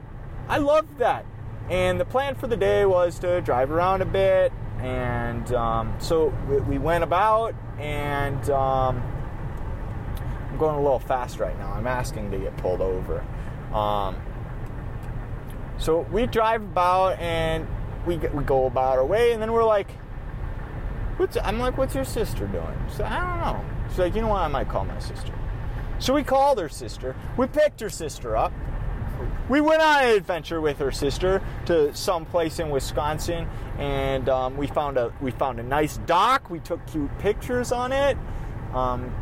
I 0.48 0.58
loved 0.58 0.98
that. 1.00 1.26
And 1.70 2.00
the 2.00 2.06
plan 2.06 2.36
for 2.36 2.48
the 2.48 2.58
day 2.58 2.86
was 2.86 3.20
to 3.20 3.42
drive 3.42 3.72
around 3.72 4.02
a 4.02 4.06
bit. 4.06 4.52
And 4.80 5.54
um, 5.54 5.96
so 6.00 6.34
we, 6.48 6.60
we, 6.62 6.78
went 6.78 7.04
about, 7.04 7.54
and 7.78 8.50
um, 8.50 9.04
I'm 10.50 10.58
going 10.58 10.76
a 10.76 10.82
little 10.82 11.00
fast 11.00 11.39
right 11.39 11.58
now. 11.60 11.74
I'm 11.74 11.86
asking 11.86 12.32
to 12.32 12.38
get 12.38 12.56
pulled 12.58 12.80
over. 12.80 13.24
Um, 13.74 14.15
so 15.78 16.08
we 16.12 16.26
drive 16.28 16.62
about, 16.62 17.20
and 17.20 17.68
we, 18.06 18.18
we 18.18 18.44
go 18.46 18.68
about 18.68 18.98
our 18.98 19.06
way, 19.06 19.34
and 19.34 19.42
then 19.42 19.52
we're 19.52 19.65
like, 19.65 19.89
What's, 21.19 21.38
I'm 21.43 21.60
like, 21.60 21.77
what's 21.77 21.93
your 21.93 22.05
sister 22.05 22.47
doing? 22.47 22.79
So 22.95 23.03
I 23.03 23.19
don't 23.19 23.39
know. 23.41 23.65
She's 23.89 23.99
like, 23.99 24.15
you 24.15 24.21
know 24.21 24.29
what? 24.29 24.41
I 24.41 24.47
might 24.47 24.69
call 24.69 24.86
my 24.86 24.99
sister. 24.99 25.34
So 25.99 26.13
we 26.13 26.23
called 26.23 26.60
her 26.60 26.69
sister. 26.69 27.13
We 27.36 27.47
picked 27.47 27.82
her 27.82 27.89
sister 27.89 28.38
up. 28.38 28.53
We 29.49 29.60
went 29.60 29.82
on 29.82 30.03
an 30.05 30.12
adventure 30.12 30.62
with 30.62 30.77
her 30.77 30.91
sister 30.91 31.41
to 31.65 31.93
some 31.93 32.25
place 32.25 32.60
in 32.60 32.69
Wisconsin, 32.69 33.49
and 33.77 34.29
um, 34.29 34.55
we 34.55 34.67
found 34.67 34.97
a 34.97 35.12
we 35.19 35.32
found 35.32 35.60
a 35.60 35.63
nice 35.63 35.97
dock. 36.05 36.49
We 36.49 36.60
took 36.60 36.86
cute 36.88 37.12
pictures 37.19 37.73
on 37.73 37.91
it, 37.91 38.17
um, 38.73 39.13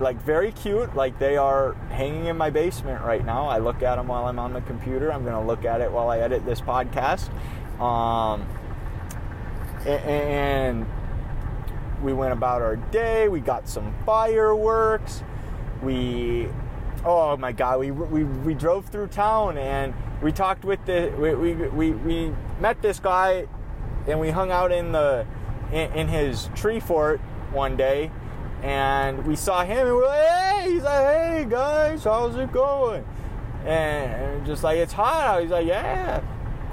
like 0.00 0.20
very 0.20 0.52
cute. 0.52 0.94
Like 0.94 1.18
they 1.18 1.38
are 1.38 1.72
hanging 1.92 2.26
in 2.26 2.36
my 2.36 2.50
basement 2.50 3.02
right 3.02 3.24
now. 3.24 3.46
I 3.46 3.56
look 3.56 3.82
at 3.82 3.96
them 3.96 4.08
while 4.08 4.26
I'm 4.26 4.38
on 4.38 4.52
the 4.52 4.60
computer. 4.60 5.10
I'm 5.10 5.24
gonna 5.24 5.46
look 5.46 5.64
at 5.64 5.80
it 5.80 5.90
while 5.90 6.10
I 6.10 6.18
edit 6.18 6.44
this 6.44 6.60
podcast. 6.60 7.30
Um, 7.80 8.46
and 9.86 10.86
we 12.02 12.12
went 12.12 12.32
about 12.32 12.62
our 12.62 12.76
day. 12.76 13.28
We 13.28 13.40
got 13.40 13.68
some 13.68 13.94
fireworks. 14.04 15.22
We, 15.82 16.48
oh 17.04 17.36
my 17.36 17.52
God, 17.52 17.80
we, 17.80 17.90
we, 17.90 18.24
we 18.24 18.54
drove 18.54 18.86
through 18.86 19.08
town 19.08 19.58
and 19.58 19.94
we 20.22 20.32
talked 20.32 20.64
with 20.64 20.84
the, 20.86 21.12
we, 21.18 21.34
we, 21.34 21.54
we, 21.68 21.90
we 21.92 22.32
met 22.60 22.80
this 22.82 22.98
guy 22.98 23.46
and 24.06 24.20
we 24.20 24.30
hung 24.30 24.50
out 24.50 24.72
in 24.72 24.92
the, 24.92 25.26
in, 25.72 25.92
in 25.92 26.08
his 26.08 26.48
tree 26.54 26.80
fort 26.80 27.20
one 27.52 27.76
day 27.76 28.10
and 28.62 29.26
we 29.26 29.36
saw 29.36 29.64
him 29.64 29.86
and 29.86 29.96
we're 29.96 30.06
like, 30.06 30.26
hey, 30.26 30.72
he's 30.72 30.82
like, 30.82 31.04
hey 31.04 31.46
guys, 31.48 32.04
how's 32.04 32.36
it 32.36 32.52
going? 32.52 33.04
And 33.66 34.46
just 34.46 34.62
like, 34.62 34.78
it's 34.78 34.92
hot 34.92 35.24
out. 35.24 35.42
He's 35.42 35.50
like, 35.50 35.66
yeah 35.66 36.22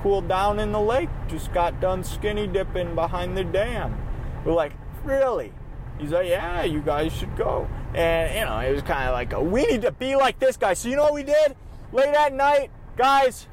cooled 0.02 0.28
down 0.28 0.60
in 0.60 0.72
the 0.72 0.80
lake. 0.80 1.10
Just 1.28 1.54
got 1.54 1.80
done 1.80 2.04
skinny 2.04 2.48
dipping 2.48 2.96
behind 2.96 3.38
the 3.38 3.44
dam. 3.44 3.98
We're 4.46 4.54
like, 4.54 4.74
really? 5.04 5.54
He's 6.00 6.12
like, 6.12 6.28
yeah, 6.28 6.64
you 6.64 6.82
guys 6.82 7.14
should 7.14 7.36
go. 7.38 7.68
And, 7.94 8.34
you 8.34 8.46
know, 8.46 8.58
it 8.60 8.74
was 8.74 8.82
kind 8.82 9.08
of 9.08 9.14
like, 9.14 9.34
a, 9.34 9.42
we 9.42 9.66
need 9.66 9.82
to 9.84 9.92
be 9.92 10.16
like 10.16 10.40
this 10.40 10.58
guy. 10.58 10.74
So, 10.74 10.90
you 10.90 10.96
know 10.96 11.04
what 11.04 11.14
we 11.14 11.24
did? 11.24 11.56
Late 11.92 12.16
at 12.16 12.34
night, 12.34 12.72
guys. 12.98 13.48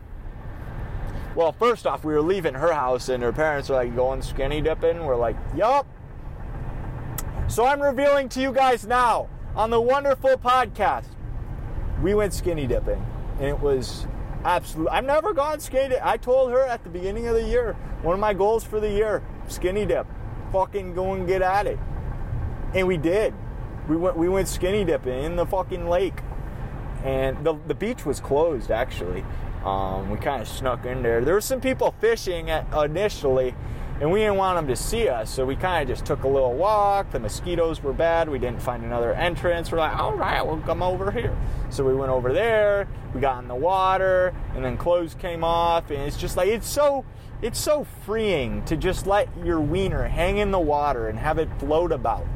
Well, 1.34 1.52
first 1.52 1.86
off, 1.86 2.04
we 2.04 2.14
were 2.14 2.22
leaving 2.22 2.54
her 2.54 2.72
house, 2.72 3.08
and 3.08 3.22
her 3.22 3.32
parents 3.32 3.68
were 3.68 3.76
like 3.76 3.94
going 3.94 4.22
skinny 4.22 4.60
dipping. 4.60 5.04
We're 5.04 5.16
like, 5.16 5.36
yup. 5.54 5.86
So, 7.48 7.66
I'm 7.66 7.82
revealing 7.82 8.28
to 8.30 8.40
you 8.40 8.52
guys 8.52 8.86
now 8.86 9.28
on 9.54 9.70
the 9.70 9.80
wonderful 9.80 10.36
podcast, 10.36 11.08
we 12.02 12.14
went 12.14 12.32
skinny 12.32 12.66
dipping. 12.66 13.04
And 13.38 13.46
it 13.46 13.60
was 13.60 14.06
Absolutely. 14.44 14.92
I've 14.92 15.04
never 15.04 15.32
gone 15.32 15.60
skinny 15.60 15.90
dip. 15.90 16.04
I 16.04 16.16
told 16.16 16.50
her 16.50 16.62
at 16.62 16.84
the 16.84 16.90
beginning 16.90 17.26
of 17.26 17.34
the 17.34 17.42
year, 17.42 17.74
one 18.02 18.14
of 18.14 18.20
my 18.20 18.34
goals 18.34 18.64
for 18.64 18.80
the 18.80 18.90
year, 18.90 19.22
skinny 19.48 19.84
dip. 19.84 20.06
Fucking 20.52 20.94
go 20.94 21.12
and 21.14 21.26
get 21.26 21.42
at 21.42 21.66
it. 21.66 21.78
And 22.74 22.86
we 22.86 22.96
did. 22.96 23.34
We 23.88 23.96
went 23.96 24.16
we 24.16 24.28
went 24.28 24.48
skinny 24.48 24.84
dipping 24.84 25.24
in 25.24 25.36
the 25.36 25.46
fucking 25.46 25.88
lake. 25.88 26.20
And 27.04 27.44
the, 27.44 27.54
the 27.66 27.74
beach 27.74 28.04
was 28.04 28.20
closed 28.20 28.70
actually. 28.70 29.24
Um, 29.64 30.10
we 30.10 30.18
kind 30.18 30.40
of 30.40 30.48
snuck 30.48 30.86
in 30.86 31.02
there. 31.02 31.24
There 31.24 31.34
were 31.34 31.40
some 31.40 31.60
people 31.60 31.94
fishing 32.00 32.48
at, 32.48 32.72
initially, 32.72 33.54
and 34.00 34.12
we 34.12 34.20
didn't 34.20 34.36
want 34.36 34.56
them 34.56 34.68
to 34.68 34.76
see 34.76 35.08
us, 35.08 35.28
so 35.28 35.44
we 35.44 35.56
kind 35.56 35.82
of 35.82 35.88
just 35.88 36.06
took 36.06 36.22
a 36.22 36.28
little 36.28 36.54
walk. 36.54 37.10
The 37.10 37.18
mosquitoes 37.18 37.82
were 37.82 37.92
bad. 37.92 38.28
We 38.28 38.38
didn't 38.38 38.62
find 38.62 38.84
another 38.84 39.12
entrance. 39.12 39.72
We're 39.72 39.78
like, 39.78 39.98
all 39.98 40.14
right, 40.14 40.40
we'll 40.46 40.60
come 40.60 40.82
over 40.82 41.10
here. 41.10 41.36
So 41.70 41.84
we 41.84 41.94
went 41.94 42.12
over 42.12 42.32
there. 42.32 42.86
We 43.12 43.20
got 43.20 43.42
in 43.42 43.48
the 43.48 43.56
water, 43.56 44.32
and 44.54 44.64
then 44.64 44.76
clothes 44.76 45.14
came 45.14 45.42
off, 45.42 45.90
and 45.90 46.00
it's 46.02 46.16
just 46.16 46.36
like 46.36 46.48
it's 46.48 46.68
so 46.68 47.04
it's 47.42 47.58
so 47.58 47.84
freeing 48.04 48.64
to 48.66 48.76
just 48.76 49.06
let 49.06 49.28
your 49.44 49.60
wiener 49.60 50.06
hang 50.06 50.38
in 50.38 50.50
the 50.50 50.60
water 50.60 51.08
and 51.08 51.18
have 51.18 51.38
it 51.38 51.48
float 51.58 51.90
about. 51.90 52.26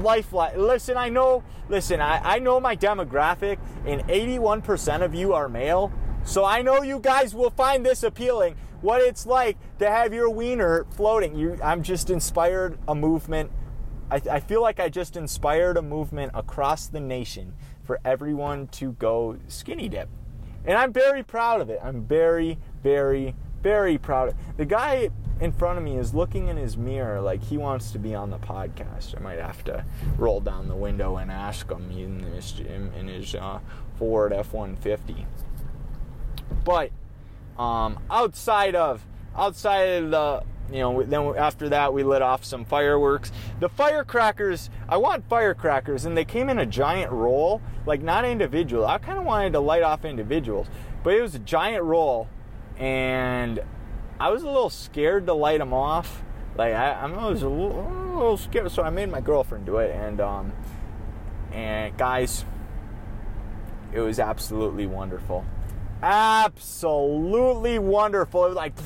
Life, 0.00 0.32
listen, 0.32 0.96
I 0.98 1.08
know, 1.08 1.42
listen, 1.70 2.00
I, 2.00 2.36
I 2.36 2.38
know 2.38 2.60
my 2.60 2.76
demographic, 2.76 3.58
and 3.86 4.02
81% 4.08 5.02
of 5.02 5.14
you 5.14 5.32
are 5.32 5.48
male. 5.48 5.90
So 6.24 6.44
I 6.44 6.60
know 6.60 6.82
you 6.82 6.98
guys 6.98 7.34
will 7.34 7.50
find 7.50 7.86
this 7.86 8.02
appealing 8.02 8.56
what 8.86 9.02
it's 9.02 9.26
like 9.26 9.58
to 9.80 9.90
have 9.90 10.14
your 10.14 10.30
wiener 10.30 10.86
floating. 10.92 11.34
You, 11.34 11.58
I'm 11.60 11.82
just 11.82 12.08
inspired 12.08 12.78
a 12.86 12.94
movement. 12.94 13.50
I, 14.12 14.22
I 14.30 14.38
feel 14.38 14.62
like 14.62 14.78
I 14.78 14.88
just 14.88 15.16
inspired 15.16 15.76
a 15.76 15.82
movement 15.82 16.30
across 16.34 16.86
the 16.86 17.00
nation 17.00 17.54
for 17.82 17.98
everyone 18.04 18.68
to 18.68 18.92
go 18.92 19.38
skinny 19.48 19.88
dip. 19.88 20.08
And 20.64 20.78
I'm 20.78 20.92
very 20.92 21.24
proud 21.24 21.60
of 21.60 21.68
it. 21.68 21.80
I'm 21.82 22.04
very, 22.04 22.58
very, 22.84 23.34
very 23.60 23.98
proud. 23.98 24.36
The 24.56 24.64
guy 24.64 25.10
in 25.40 25.50
front 25.50 25.78
of 25.78 25.84
me 25.84 25.96
is 25.96 26.14
looking 26.14 26.46
in 26.46 26.56
his 26.56 26.76
mirror 26.76 27.20
like 27.20 27.42
he 27.42 27.58
wants 27.58 27.90
to 27.90 27.98
be 27.98 28.14
on 28.14 28.30
the 28.30 28.38
podcast. 28.38 29.16
I 29.16 29.20
might 29.20 29.40
have 29.40 29.64
to 29.64 29.84
roll 30.16 30.40
down 30.40 30.68
the 30.68 30.76
window 30.76 31.16
and 31.16 31.28
ask 31.28 31.68
him 31.68 31.90
in 31.90 32.20
his 32.20 32.60
in 32.60 33.08
his 33.08 33.34
uh, 33.34 33.58
Ford 33.98 34.32
F-150. 34.32 35.26
But 36.64 36.92
um, 37.58 37.98
outside 38.10 38.74
of 38.74 39.04
outside 39.36 40.02
of 40.02 40.10
the 40.10 40.42
you 40.72 40.80
know 40.80 41.02
then 41.02 41.36
after 41.36 41.68
that 41.68 41.92
we 41.92 42.02
lit 42.02 42.22
off 42.22 42.44
some 42.44 42.64
fireworks. 42.64 43.32
The 43.60 43.68
firecrackers 43.68 44.70
i 44.88 44.96
want 44.96 45.28
firecrackers 45.28 46.04
and 46.04 46.16
they 46.16 46.24
came 46.24 46.48
in 46.48 46.58
a 46.58 46.66
giant 46.66 47.12
roll 47.12 47.60
like 47.86 48.02
not 48.02 48.24
individual. 48.24 48.86
I 48.86 48.98
kind 48.98 49.18
of 49.18 49.24
wanted 49.24 49.52
to 49.52 49.60
light 49.60 49.82
off 49.82 50.04
individuals 50.04 50.66
but 51.02 51.14
it 51.14 51.20
was 51.20 51.34
a 51.34 51.40
giant 51.40 51.84
roll 51.84 52.28
and 52.78 53.60
i 54.18 54.28
was 54.28 54.42
a 54.42 54.46
little 54.46 54.70
scared 54.70 55.26
to 55.26 55.34
light 55.34 55.58
them 55.58 55.72
off. 55.72 56.22
Like 56.56 56.74
i, 56.74 56.92
I 56.92 57.28
was 57.28 57.42
a 57.42 57.48
little, 57.48 57.80
a 57.80 58.16
little 58.16 58.36
scared 58.36 58.70
so 58.72 58.82
i 58.82 58.90
made 58.90 59.10
my 59.10 59.20
girlfriend 59.20 59.66
do 59.66 59.78
it 59.78 59.94
and 59.94 60.20
um 60.20 60.52
and 61.52 61.96
guys 61.96 62.44
it 63.92 64.00
was 64.00 64.18
absolutely 64.18 64.86
wonderful 64.86 65.44
absolutely 66.02 67.78
wonderful. 67.78 68.44
It 68.44 68.48
was 68.48 68.56
like 68.56 68.76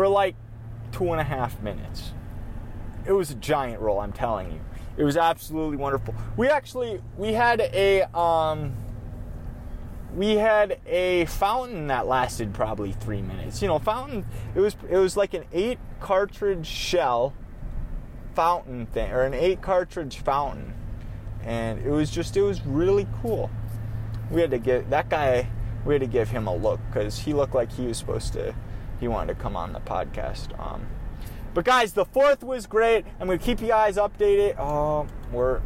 for 0.00 0.08
like 0.08 0.34
two 0.92 1.12
and 1.12 1.20
a 1.20 1.24
half 1.24 1.60
minutes. 1.62 2.12
It 3.06 3.12
was 3.12 3.30
a 3.30 3.34
giant 3.34 3.80
roll, 3.80 4.00
I'm 4.00 4.12
telling 4.12 4.52
you. 4.52 4.60
It 4.96 5.04
was 5.04 5.16
absolutely 5.16 5.76
wonderful. 5.76 6.14
We 6.36 6.48
actually 6.48 7.02
we 7.16 7.32
had 7.32 7.60
a 7.60 8.02
um 8.18 8.74
we 10.14 10.36
had 10.36 10.80
a 10.86 11.26
fountain 11.26 11.86
that 11.88 12.06
lasted 12.06 12.52
probably 12.52 12.92
three 12.92 13.22
minutes. 13.22 13.62
You 13.62 13.68
know, 13.68 13.78
fountain. 13.78 14.24
It 14.54 14.60
was 14.60 14.76
it 14.88 14.96
was 14.96 15.16
like 15.16 15.34
an 15.34 15.44
eight 15.52 15.78
cartridge 16.00 16.66
shell 16.66 17.34
fountain 18.34 18.86
thing 18.86 19.10
or 19.12 19.22
an 19.22 19.34
eight 19.34 19.62
cartridge 19.62 20.18
fountain. 20.18 20.74
And 21.42 21.78
it 21.84 21.90
was 21.90 22.10
just 22.10 22.36
it 22.36 22.42
was 22.42 22.64
really 22.64 23.06
cool. 23.22 23.50
We 24.30 24.40
had 24.40 24.50
to 24.50 24.58
give 24.58 24.90
that 24.90 25.08
guy 25.08 25.48
we 25.84 25.94
had 25.94 26.00
to 26.02 26.06
give 26.06 26.28
him 26.28 26.46
a 26.46 26.54
look 26.54 26.80
because 26.88 27.18
he 27.18 27.32
looked 27.32 27.54
like 27.54 27.72
he 27.72 27.86
was 27.86 27.96
supposed 27.96 28.34
to 28.34 28.54
he 28.98 29.08
wanted 29.08 29.34
to 29.34 29.40
come 29.40 29.56
on 29.56 29.72
the 29.72 29.80
podcast 29.80 30.58
um, 30.60 30.86
but 31.54 31.64
guys 31.64 31.94
the 31.94 32.04
fourth 32.04 32.44
was 32.44 32.66
great 32.66 33.06
i'm 33.18 33.26
gonna 33.26 33.38
keep 33.38 33.62
you 33.62 33.68
guys 33.68 33.96
updated. 33.96 34.58
Oh 34.58 35.06
we're 35.32 35.62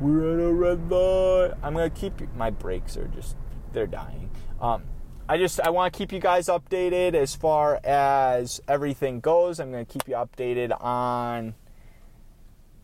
we're 0.00 0.34
at 0.34 0.46
a 0.46 0.52
red 0.52 0.90
light. 0.90 1.54
I'm 1.62 1.74
gonna 1.74 1.90
keep 1.90 2.32
my 2.34 2.50
brakes 2.50 2.96
are 2.96 3.08
just 3.08 3.36
they're 3.72 3.86
dying. 3.86 4.30
Um, 4.60 4.84
I 5.28 5.38
just 5.38 5.60
I 5.60 5.70
want 5.70 5.92
to 5.92 5.98
keep 5.98 6.12
you 6.12 6.20
guys 6.20 6.46
updated 6.46 7.14
as 7.14 7.34
far 7.34 7.80
as 7.84 8.60
everything 8.68 9.20
goes. 9.20 9.60
I'm 9.60 9.70
going 9.70 9.84
to 9.84 9.92
keep 9.92 10.08
you 10.08 10.14
updated 10.14 10.72
on 10.82 11.54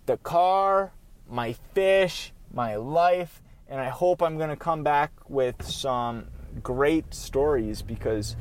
the 0.06 0.16
car, 0.18 0.92
my 1.28 1.54
fish, 1.74 2.32
my 2.52 2.76
life, 2.76 3.42
and 3.68 3.80
I 3.80 3.88
hope 3.88 4.22
I'm 4.22 4.36
going 4.36 4.50
to 4.50 4.56
come 4.56 4.82
back 4.82 5.12
with 5.28 5.64
some 5.64 6.26
great 6.62 7.14
stories 7.14 7.82
because, 7.82 8.36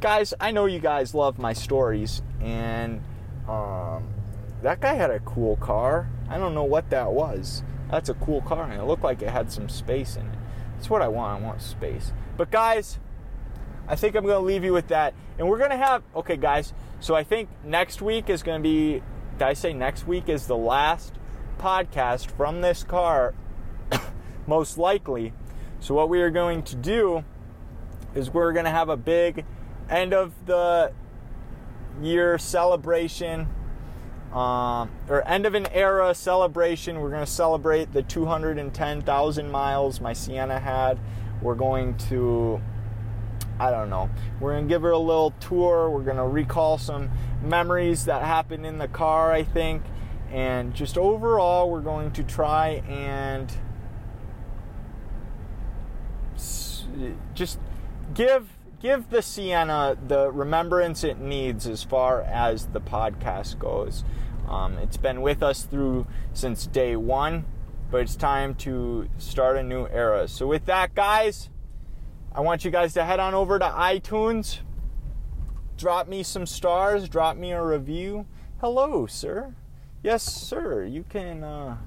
guys, 0.00 0.34
I 0.40 0.50
know 0.50 0.66
you 0.66 0.80
guys 0.80 1.14
love 1.14 1.38
my 1.38 1.52
stories, 1.52 2.22
and 2.40 3.02
um, 3.48 4.08
that 4.62 4.80
guy 4.80 4.94
had 4.94 5.10
a 5.10 5.20
cool 5.20 5.56
car. 5.56 6.10
I 6.28 6.38
don't 6.38 6.54
know 6.54 6.64
what 6.64 6.90
that 6.90 7.12
was. 7.12 7.62
That's 7.90 8.08
a 8.08 8.14
cool 8.14 8.42
car, 8.42 8.64
and 8.64 8.80
it 8.80 8.84
looked 8.84 9.04
like 9.04 9.22
it 9.22 9.30
had 9.30 9.52
some 9.52 9.68
space 9.68 10.16
in 10.16 10.26
it. 10.26 10.38
That's 10.74 10.90
what 10.90 11.02
I 11.02 11.08
want. 11.08 11.42
I 11.42 11.46
want 11.46 11.62
space. 11.62 12.12
But, 12.36 12.50
guys, 12.50 12.98
I 13.86 13.94
think 13.94 14.16
I'm 14.16 14.24
going 14.24 14.40
to 14.40 14.46
leave 14.46 14.64
you 14.64 14.72
with 14.72 14.88
that. 14.88 15.14
And 15.38 15.48
we're 15.48 15.58
going 15.58 15.70
to 15.70 15.76
have, 15.76 16.02
okay, 16.14 16.36
guys, 16.36 16.72
so 16.98 17.14
I 17.14 17.22
think 17.22 17.48
next 17.64 18.02
week 18.02 18.28
is 18.28 18.42
going 18.42 18.60
to 18.60 18.62
be 18.62 19.02
did 19.38 19.42
I 19.42 19.52
say 19.52 19.72
next 19.72 20.06
week 20.06 20.28
is 20.28 20.46
the 20.46 20.56
last 20.56 21.12
podcast 21.58 22.30
from 22.30 22.62
this 22.62 22.82
car? 22.84 23.34
most 24.46 24.78
likely. 24.78 25.32
So, 25.80 25.94
what 25.94 26.08
we 26.08 26.20
are 26.22 26.30
going 26.30 26.62
to 26.64 26.76
do 26.76 27.24
is 28.14 28.30
we're 28.30 28.52
going 28.52 28.64
to 28.64 28.70
have 28.70 28.88
a 28.88 28.96
big 28.96 29.44
end 29.90 30.14
of 30.14 30.32
the 30.46 30.92
year 32.00 32.38
celebration 32.38 33.48
um, 34.32 34.90
or 35.08 35.26
end 35.26 35.46
of 35.46 35.54
an 35.54 35.66
era 35.72 36.14
celebration. 36.14 37.00
We're 37.00 37.10
going 37.10 37.24
to 37.24 37.30
celebrate 37.30 37.92
the 37.92 38.02
210,000 38.02 39.50
miles 39.50 40.00
my 40.00 40.12
Sienna 40.12 40.58
had. 40.58 40.98
We're 41.42 41.54
going 41.54 41.96
to 42.08 42.60
I 43.58 43.70
don't 43.70 43.90
know. 43.90 44.10
We're 44.40 44.52
going 44.52 44.68
to 44.68 44.74
give 44.74 44.82
her 44.82 44.90
a 44.90 44.98
little 44.98 45.30
tour. 45.40 45.90
We're 45.90 46.02
going 46.02 46.16
to 46.16 46.24
recall 46.24 46.78
some 46.78 47.10
memories 47.42 48.04
that 48.04 48.22
happened 48.22 48.66
in 48.66 48.78
the 48.78 48.88
car, 48.88 49.32
I 49.32 49.42
think. 49.44 49.82
And 50.30 50.74
just 50.74 50.98
overall, 50.98 51.70
we're 51.70 51.80
going 51.80 52.10
to 52.12 52.22
try 52.22 52.82
and 52.88 53.52
just 57.34 57.58
give 58.14 58.48
give 58.80 59.10
the 59.10 59.22
Sienna 59.22 59.96
the 60.06 60.30
remembrance 60.30 61.02
it 61.02 61.18
needs 61.18 61.66
as 61.66 61.82
far 61.82 62.22
as 62.22 62.66
the 62.66 62.80
podcast 62.80 63.58
goes. 63.58 64.04
Um, 64.48 64.78
it's 64.78 64.96
been 64.96 65.22
with 65.22 65.42
us 65.42 65.62
through 65.62 66.06
since 66.32 66.66
day 66.66 66.94
one, 66.94 67.46
but 67.90 68.02
it's 68.02 68.16
time 68.16 68.54
to 68.56 69.08
start 69.18 69.56
a 69.56 69.62
new 69.62 69.86
era. 69.88 70.28
So, 70.28 70.46
with 70.46 70.66
that, 70.66 70.94
guys, 70.94 71.50
I 72.36 72.40
want 72.40 72.66
you 72.66 72.70
guys 72.70 72.92
to 72.94 73.02
head 73.04 73.18
on 73.18 73.32
over 73.32 73.58
to 73.58 73.64
iTunes, 73.64 74.58
drop 75.78 76.06
me 76.06 76.22
some 76.22 76.44
stars, 76.44 77.08
drop 77.08 77.38
me 77.38 77.52
a 77.52 77.64
review. 77.64 78.26
Hello, 78.60 79.06
sir. 79.06 79.54
Yes, 80.02 80.22
sir. 80.22 80.84
You 80.84 81.02
can. 81.08 81.42
Uh, 81.42 81.78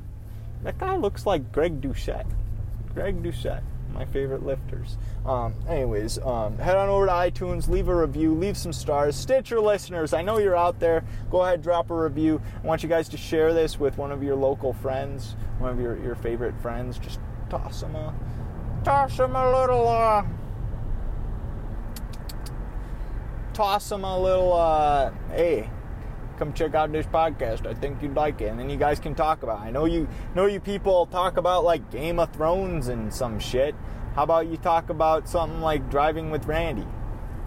that 0.64 0.80
guy 0.80 0.96
looks 0.96 1.28
like 1.28 1.52
Greg 1.52 1.82
Doucette. 1.82 2.26
Greg 2.96 3.22
Doucette, 3.22 3.62
my 3.94 4.06
favorite 4.06 4.44
lifters. 4.44 4.98
Um, 5.24 5.54
anyways, 5.68 6.18
um, 6.18 6.58
head 6.58 6.76
on 6.76 6.90
over 6.90 7.06
to 7.06 7.12
iTunes, 7.12 7.70
leave 7.70 7.88
a 7.88 7.96
review, 7.96 8.34
leave 8.34 8.58
some 8.58 8.74
stars. 8.74 9.16
Stitcher 9.16 9.60
listeners, 9.60 10.14
I 10.14 10.24
know 10.24 10.40
you're 10.40 10.58
out 10.58 10.80
there. 10.80 11.04
Go 11.30 11.44
ahead, 11.44 11.62
drop 11.62 11.92
a 11.92 11.96
review. 11.96 12.42
I 12.64 12.66
want 12.66 12.82
you 12.82 12.90
guys 12.90 13.08
to 13.10 13.18
share 13.18 13.54
this 13.54 13.80
with 13.80 14.00
one 14.00 14.12
of 14.12 14.24
your 14.24 14.36
local 14.36 14.74
friends, 14.74 15.36
one 15.60 15.70
of 15.70 15.80
your, 15.80 15.96
your 15.98 16.16
favorite 16.16 16.60
friends. 16.60 16.98
Just 16.98 17.20
toss 17.52 17.82
them 17.82 17.96
a 17.96 18.16
toss 18.84 19.18
them 19.18 19.36
a 19.36 19.60
little 19.60 19.88
uh, 19.88 20.24
toss 23.60 23.90
them 23.90 24.06
a 24.06 24.18
little, 24.18 24.54
uh, 24.54 25.12
hey, 25.32 25.70
come 26.38 26.54
check 26.54 26.76
out 26.76 26.94
this 26.94 27.06
podcast. 27.08 27.68
I 27.68 27.74
think 27.74 28.02
you'd 28.02 28.16
like 28.16 28.40
it, 28.40 28.46
and 28.46 28.58
then 28.58 28.70
you 28.70 28.78
guys 28.78 29.02
can 29.02 29.16
talk 29.16 29.44
about. 29.44 29.60
It. 29.60 29.68
I 29.68 29.72
know 29.72 29.84
you 29.84 30.08
know 30.34 30.46
you 30.46 30.62
people 30.62 31.08
talk 31.08 31.36
about 31.36 31.66
like 31.66 31.92
Game 31.92 32.20
of 32.20 32.32
Thrones 32.32 32.88
and 32.88 33.14
some 33.14 33.38
shit. 33.38 33.76
How 34.16 34.24
about 34.24 34.48
you 34.48 34.56
talk 34.56 34.90
about 34.90 35.28
something 35.28 35.60
like 35.60 35.90
Driving 35.90 36.32
with 36.32 36.46
Randy? 36.46 36.88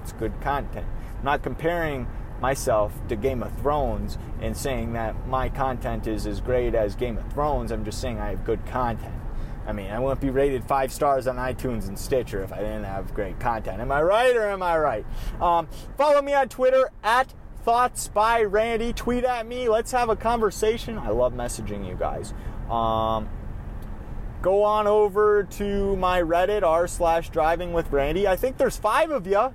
It's 0.02 0.12
good 0.12 0.38
content. 0.42 0.86
I'm 1.20 1.24
not 1.24 1.42
comparing 1.42 2.06
myself 2.42 2.92
to 3.08 3.16
Game 3.16 3.42
of 3.42 3.58
Thrones 3.62 4.18
and 4.38 4.54
saying 4.54 4.92
that 4.92 5.26
my 5.26 5.48
content 5.48 6.06
is 6.06 6.26
as 6.26 6.42
great 6.42 6.74
as 6.74 6.94
Game 6.94 7.16
of 7.16 7.32
Thrones. 7.32 7.72
I'm 7.72 7.86
just 7.86 8.02
saying 8.02 8.20
I 8.20 8.28
have 8.28 8.44
good 8.44 8.66
content. 8.66 9.21
I 9.66 9.72
mean, 9.72 9.90
I 9.90 9.98
wouldn't 9.98 10.20
be 10.20 10.30
rated 10.30 10.64
five 10.64 10.92
stars 10.92 11.26
on 11.26 11.36
iTunes 11.36 11.88
and 11.88 11.98
Stitcher 11.98 12.42
if 12.42 12.52
I 12.52 12.58
didn't 12.58 12.84
have 12.84 13.14
great 13.14 13.38
content. 13.38 13.80
Am 13.80 13.92
I 13.92 14.02
right 14.02 14.36
or 14.36 14.48
am 14.48 14.62
I 14.62 14.78
right? 14.78 15.06
Um, 15.40 15.68
follow 15.96 16.20
me 16.20 16.34
on 16.34 16.48
Twitter 16.48 16.90
at 17.04 17.32
Thoughts 17.64 18.08
by 18.08 18.42
Randy. 18.42 18.92
Tweet 18.92 19.22
at 19.22 19.46
me. 19.46 19.68
Let's 19.68 19.92
have 19.92 20.08
a 20.08 20.16
conversation. 20.16 20.98
I 20.98 21.10
love 21.10 21.32
messaging 21.32 21.86
you 21.86 21.94
guys. 21.94 22.34
Um, 22.68 23.28
go 24.40 24.64
on 24.64 24.88
over 24.88 25.44
to 25.44 25.96
my 25.96 26.20
Reddit 26.20 26.64
r 26.64 26.88
slash 26.88 27.30
Driving 27.30 27.72
with 27.72 27.92
Randy. 27.92 28.26
I 28.26 28.34
think 28.34 28.56
there's 28.56 28.76
five 28.76 29.12
of 29.12 29.28
you. 29.28 29.54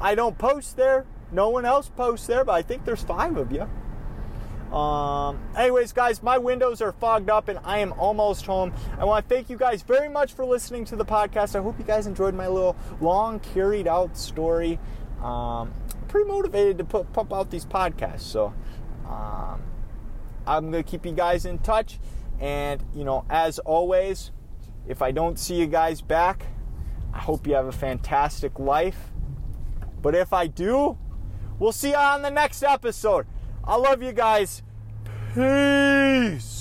I 0.00 0.14
don't 0.14 0.38
post 0.38 0.76
there. 0.76 1.06
No 1.32 1.48
one 1.48 1.64
else 1.64 1.88
posts 1.88 2.26
there, 2.28 2.44
but 2.44 2.52
I 2.52 2.62
think 2.62 2.84
there's 2.84 3.02
five 3.02 3.36
of 3.36 3.50
you. 3.50 3.68
Um, 4.72 5.38
anyways, 5.54 5.92
guys, 5.92 6.22
my 6.22 6.38
windows 6.38 6.80
are 6.80 6.92
fogged 6.92 7.28
up 7.28 7.48
and 7.48 7.58
I 7.62 7.78
am 7.80 7.92
almost 7.92 8.46
home. 8.46 8.72
I 8.98 9.04
want 9.04 9.28
to 9.28 9.34
thank 9.34 9.50
you 9.50 9.58
guys 9.58 9.82
very 9.82 10.08
much 10.08 10.32
for 10.32 10.46
listening 10.46 10.86
to 10.86 10.96
the 10.96 11.04
podcast. 11.04 11.54
I 11.54 11.62
hope 11.62 11.78
you 11.78 11.84
guys 11.84 12.06
enjoyed 12.06 12.34
my 12.34 12.48
little 12.48 12.74
long, 13.00 13.38
carried 13.40 13.86
out 13.86 14.16
story. 14.16 14.78
Um, 15.22 15.74
pretty 16.08 16.28
motivated 16.28 16.78
to 16.78 16.84
put 16.84 17.12
pump 17.12 17.32
out 17.32 17.50
these 17.50 17.66
podcasts, 17.66 18.22
so 18.22 18.52
um, 19.06 19.62
I'm 20.46 20.70
gonna 20.70 20.82
keep 20.82 21.06
you 21.06 21.12
guys 21.12 21.44
in 21.44 21.58
touch. 21.58 21.98
And 22.40 22.82
you 22.94 23.04
know, 23.04 23.24
as 23.30 23.58
always, 23.60 24.32
if 24.88 25.00
I 25.02 25.12
don't 25.12 25.38
see 25.38 25.54
you 25.54 25.66
guys 25.66 26.00
back, 26.00 26.46
I 27.12 27.18
hope 27.18 27.46
you 27.46 27.54
have 27.54 27.66
a 27.66 27.72
fantastic 27.72 28.58
life. 28.58 29.12
But 30.00 30.14
if 30.14 30.32
I 30.32 30.48
do, 30.48 30.98
we'll 31.58 31.72
see 31.72 31.90
you 31.90 31.96
on 31.96 32.22
the 32.22 32.30
next 32.30 32.62
episode. 32.62 33.26
I 33.64 33.76
love 33.76 34.02
you 34.02 34.12
guys. 34.12 34.62
Peace. 35.34 36.51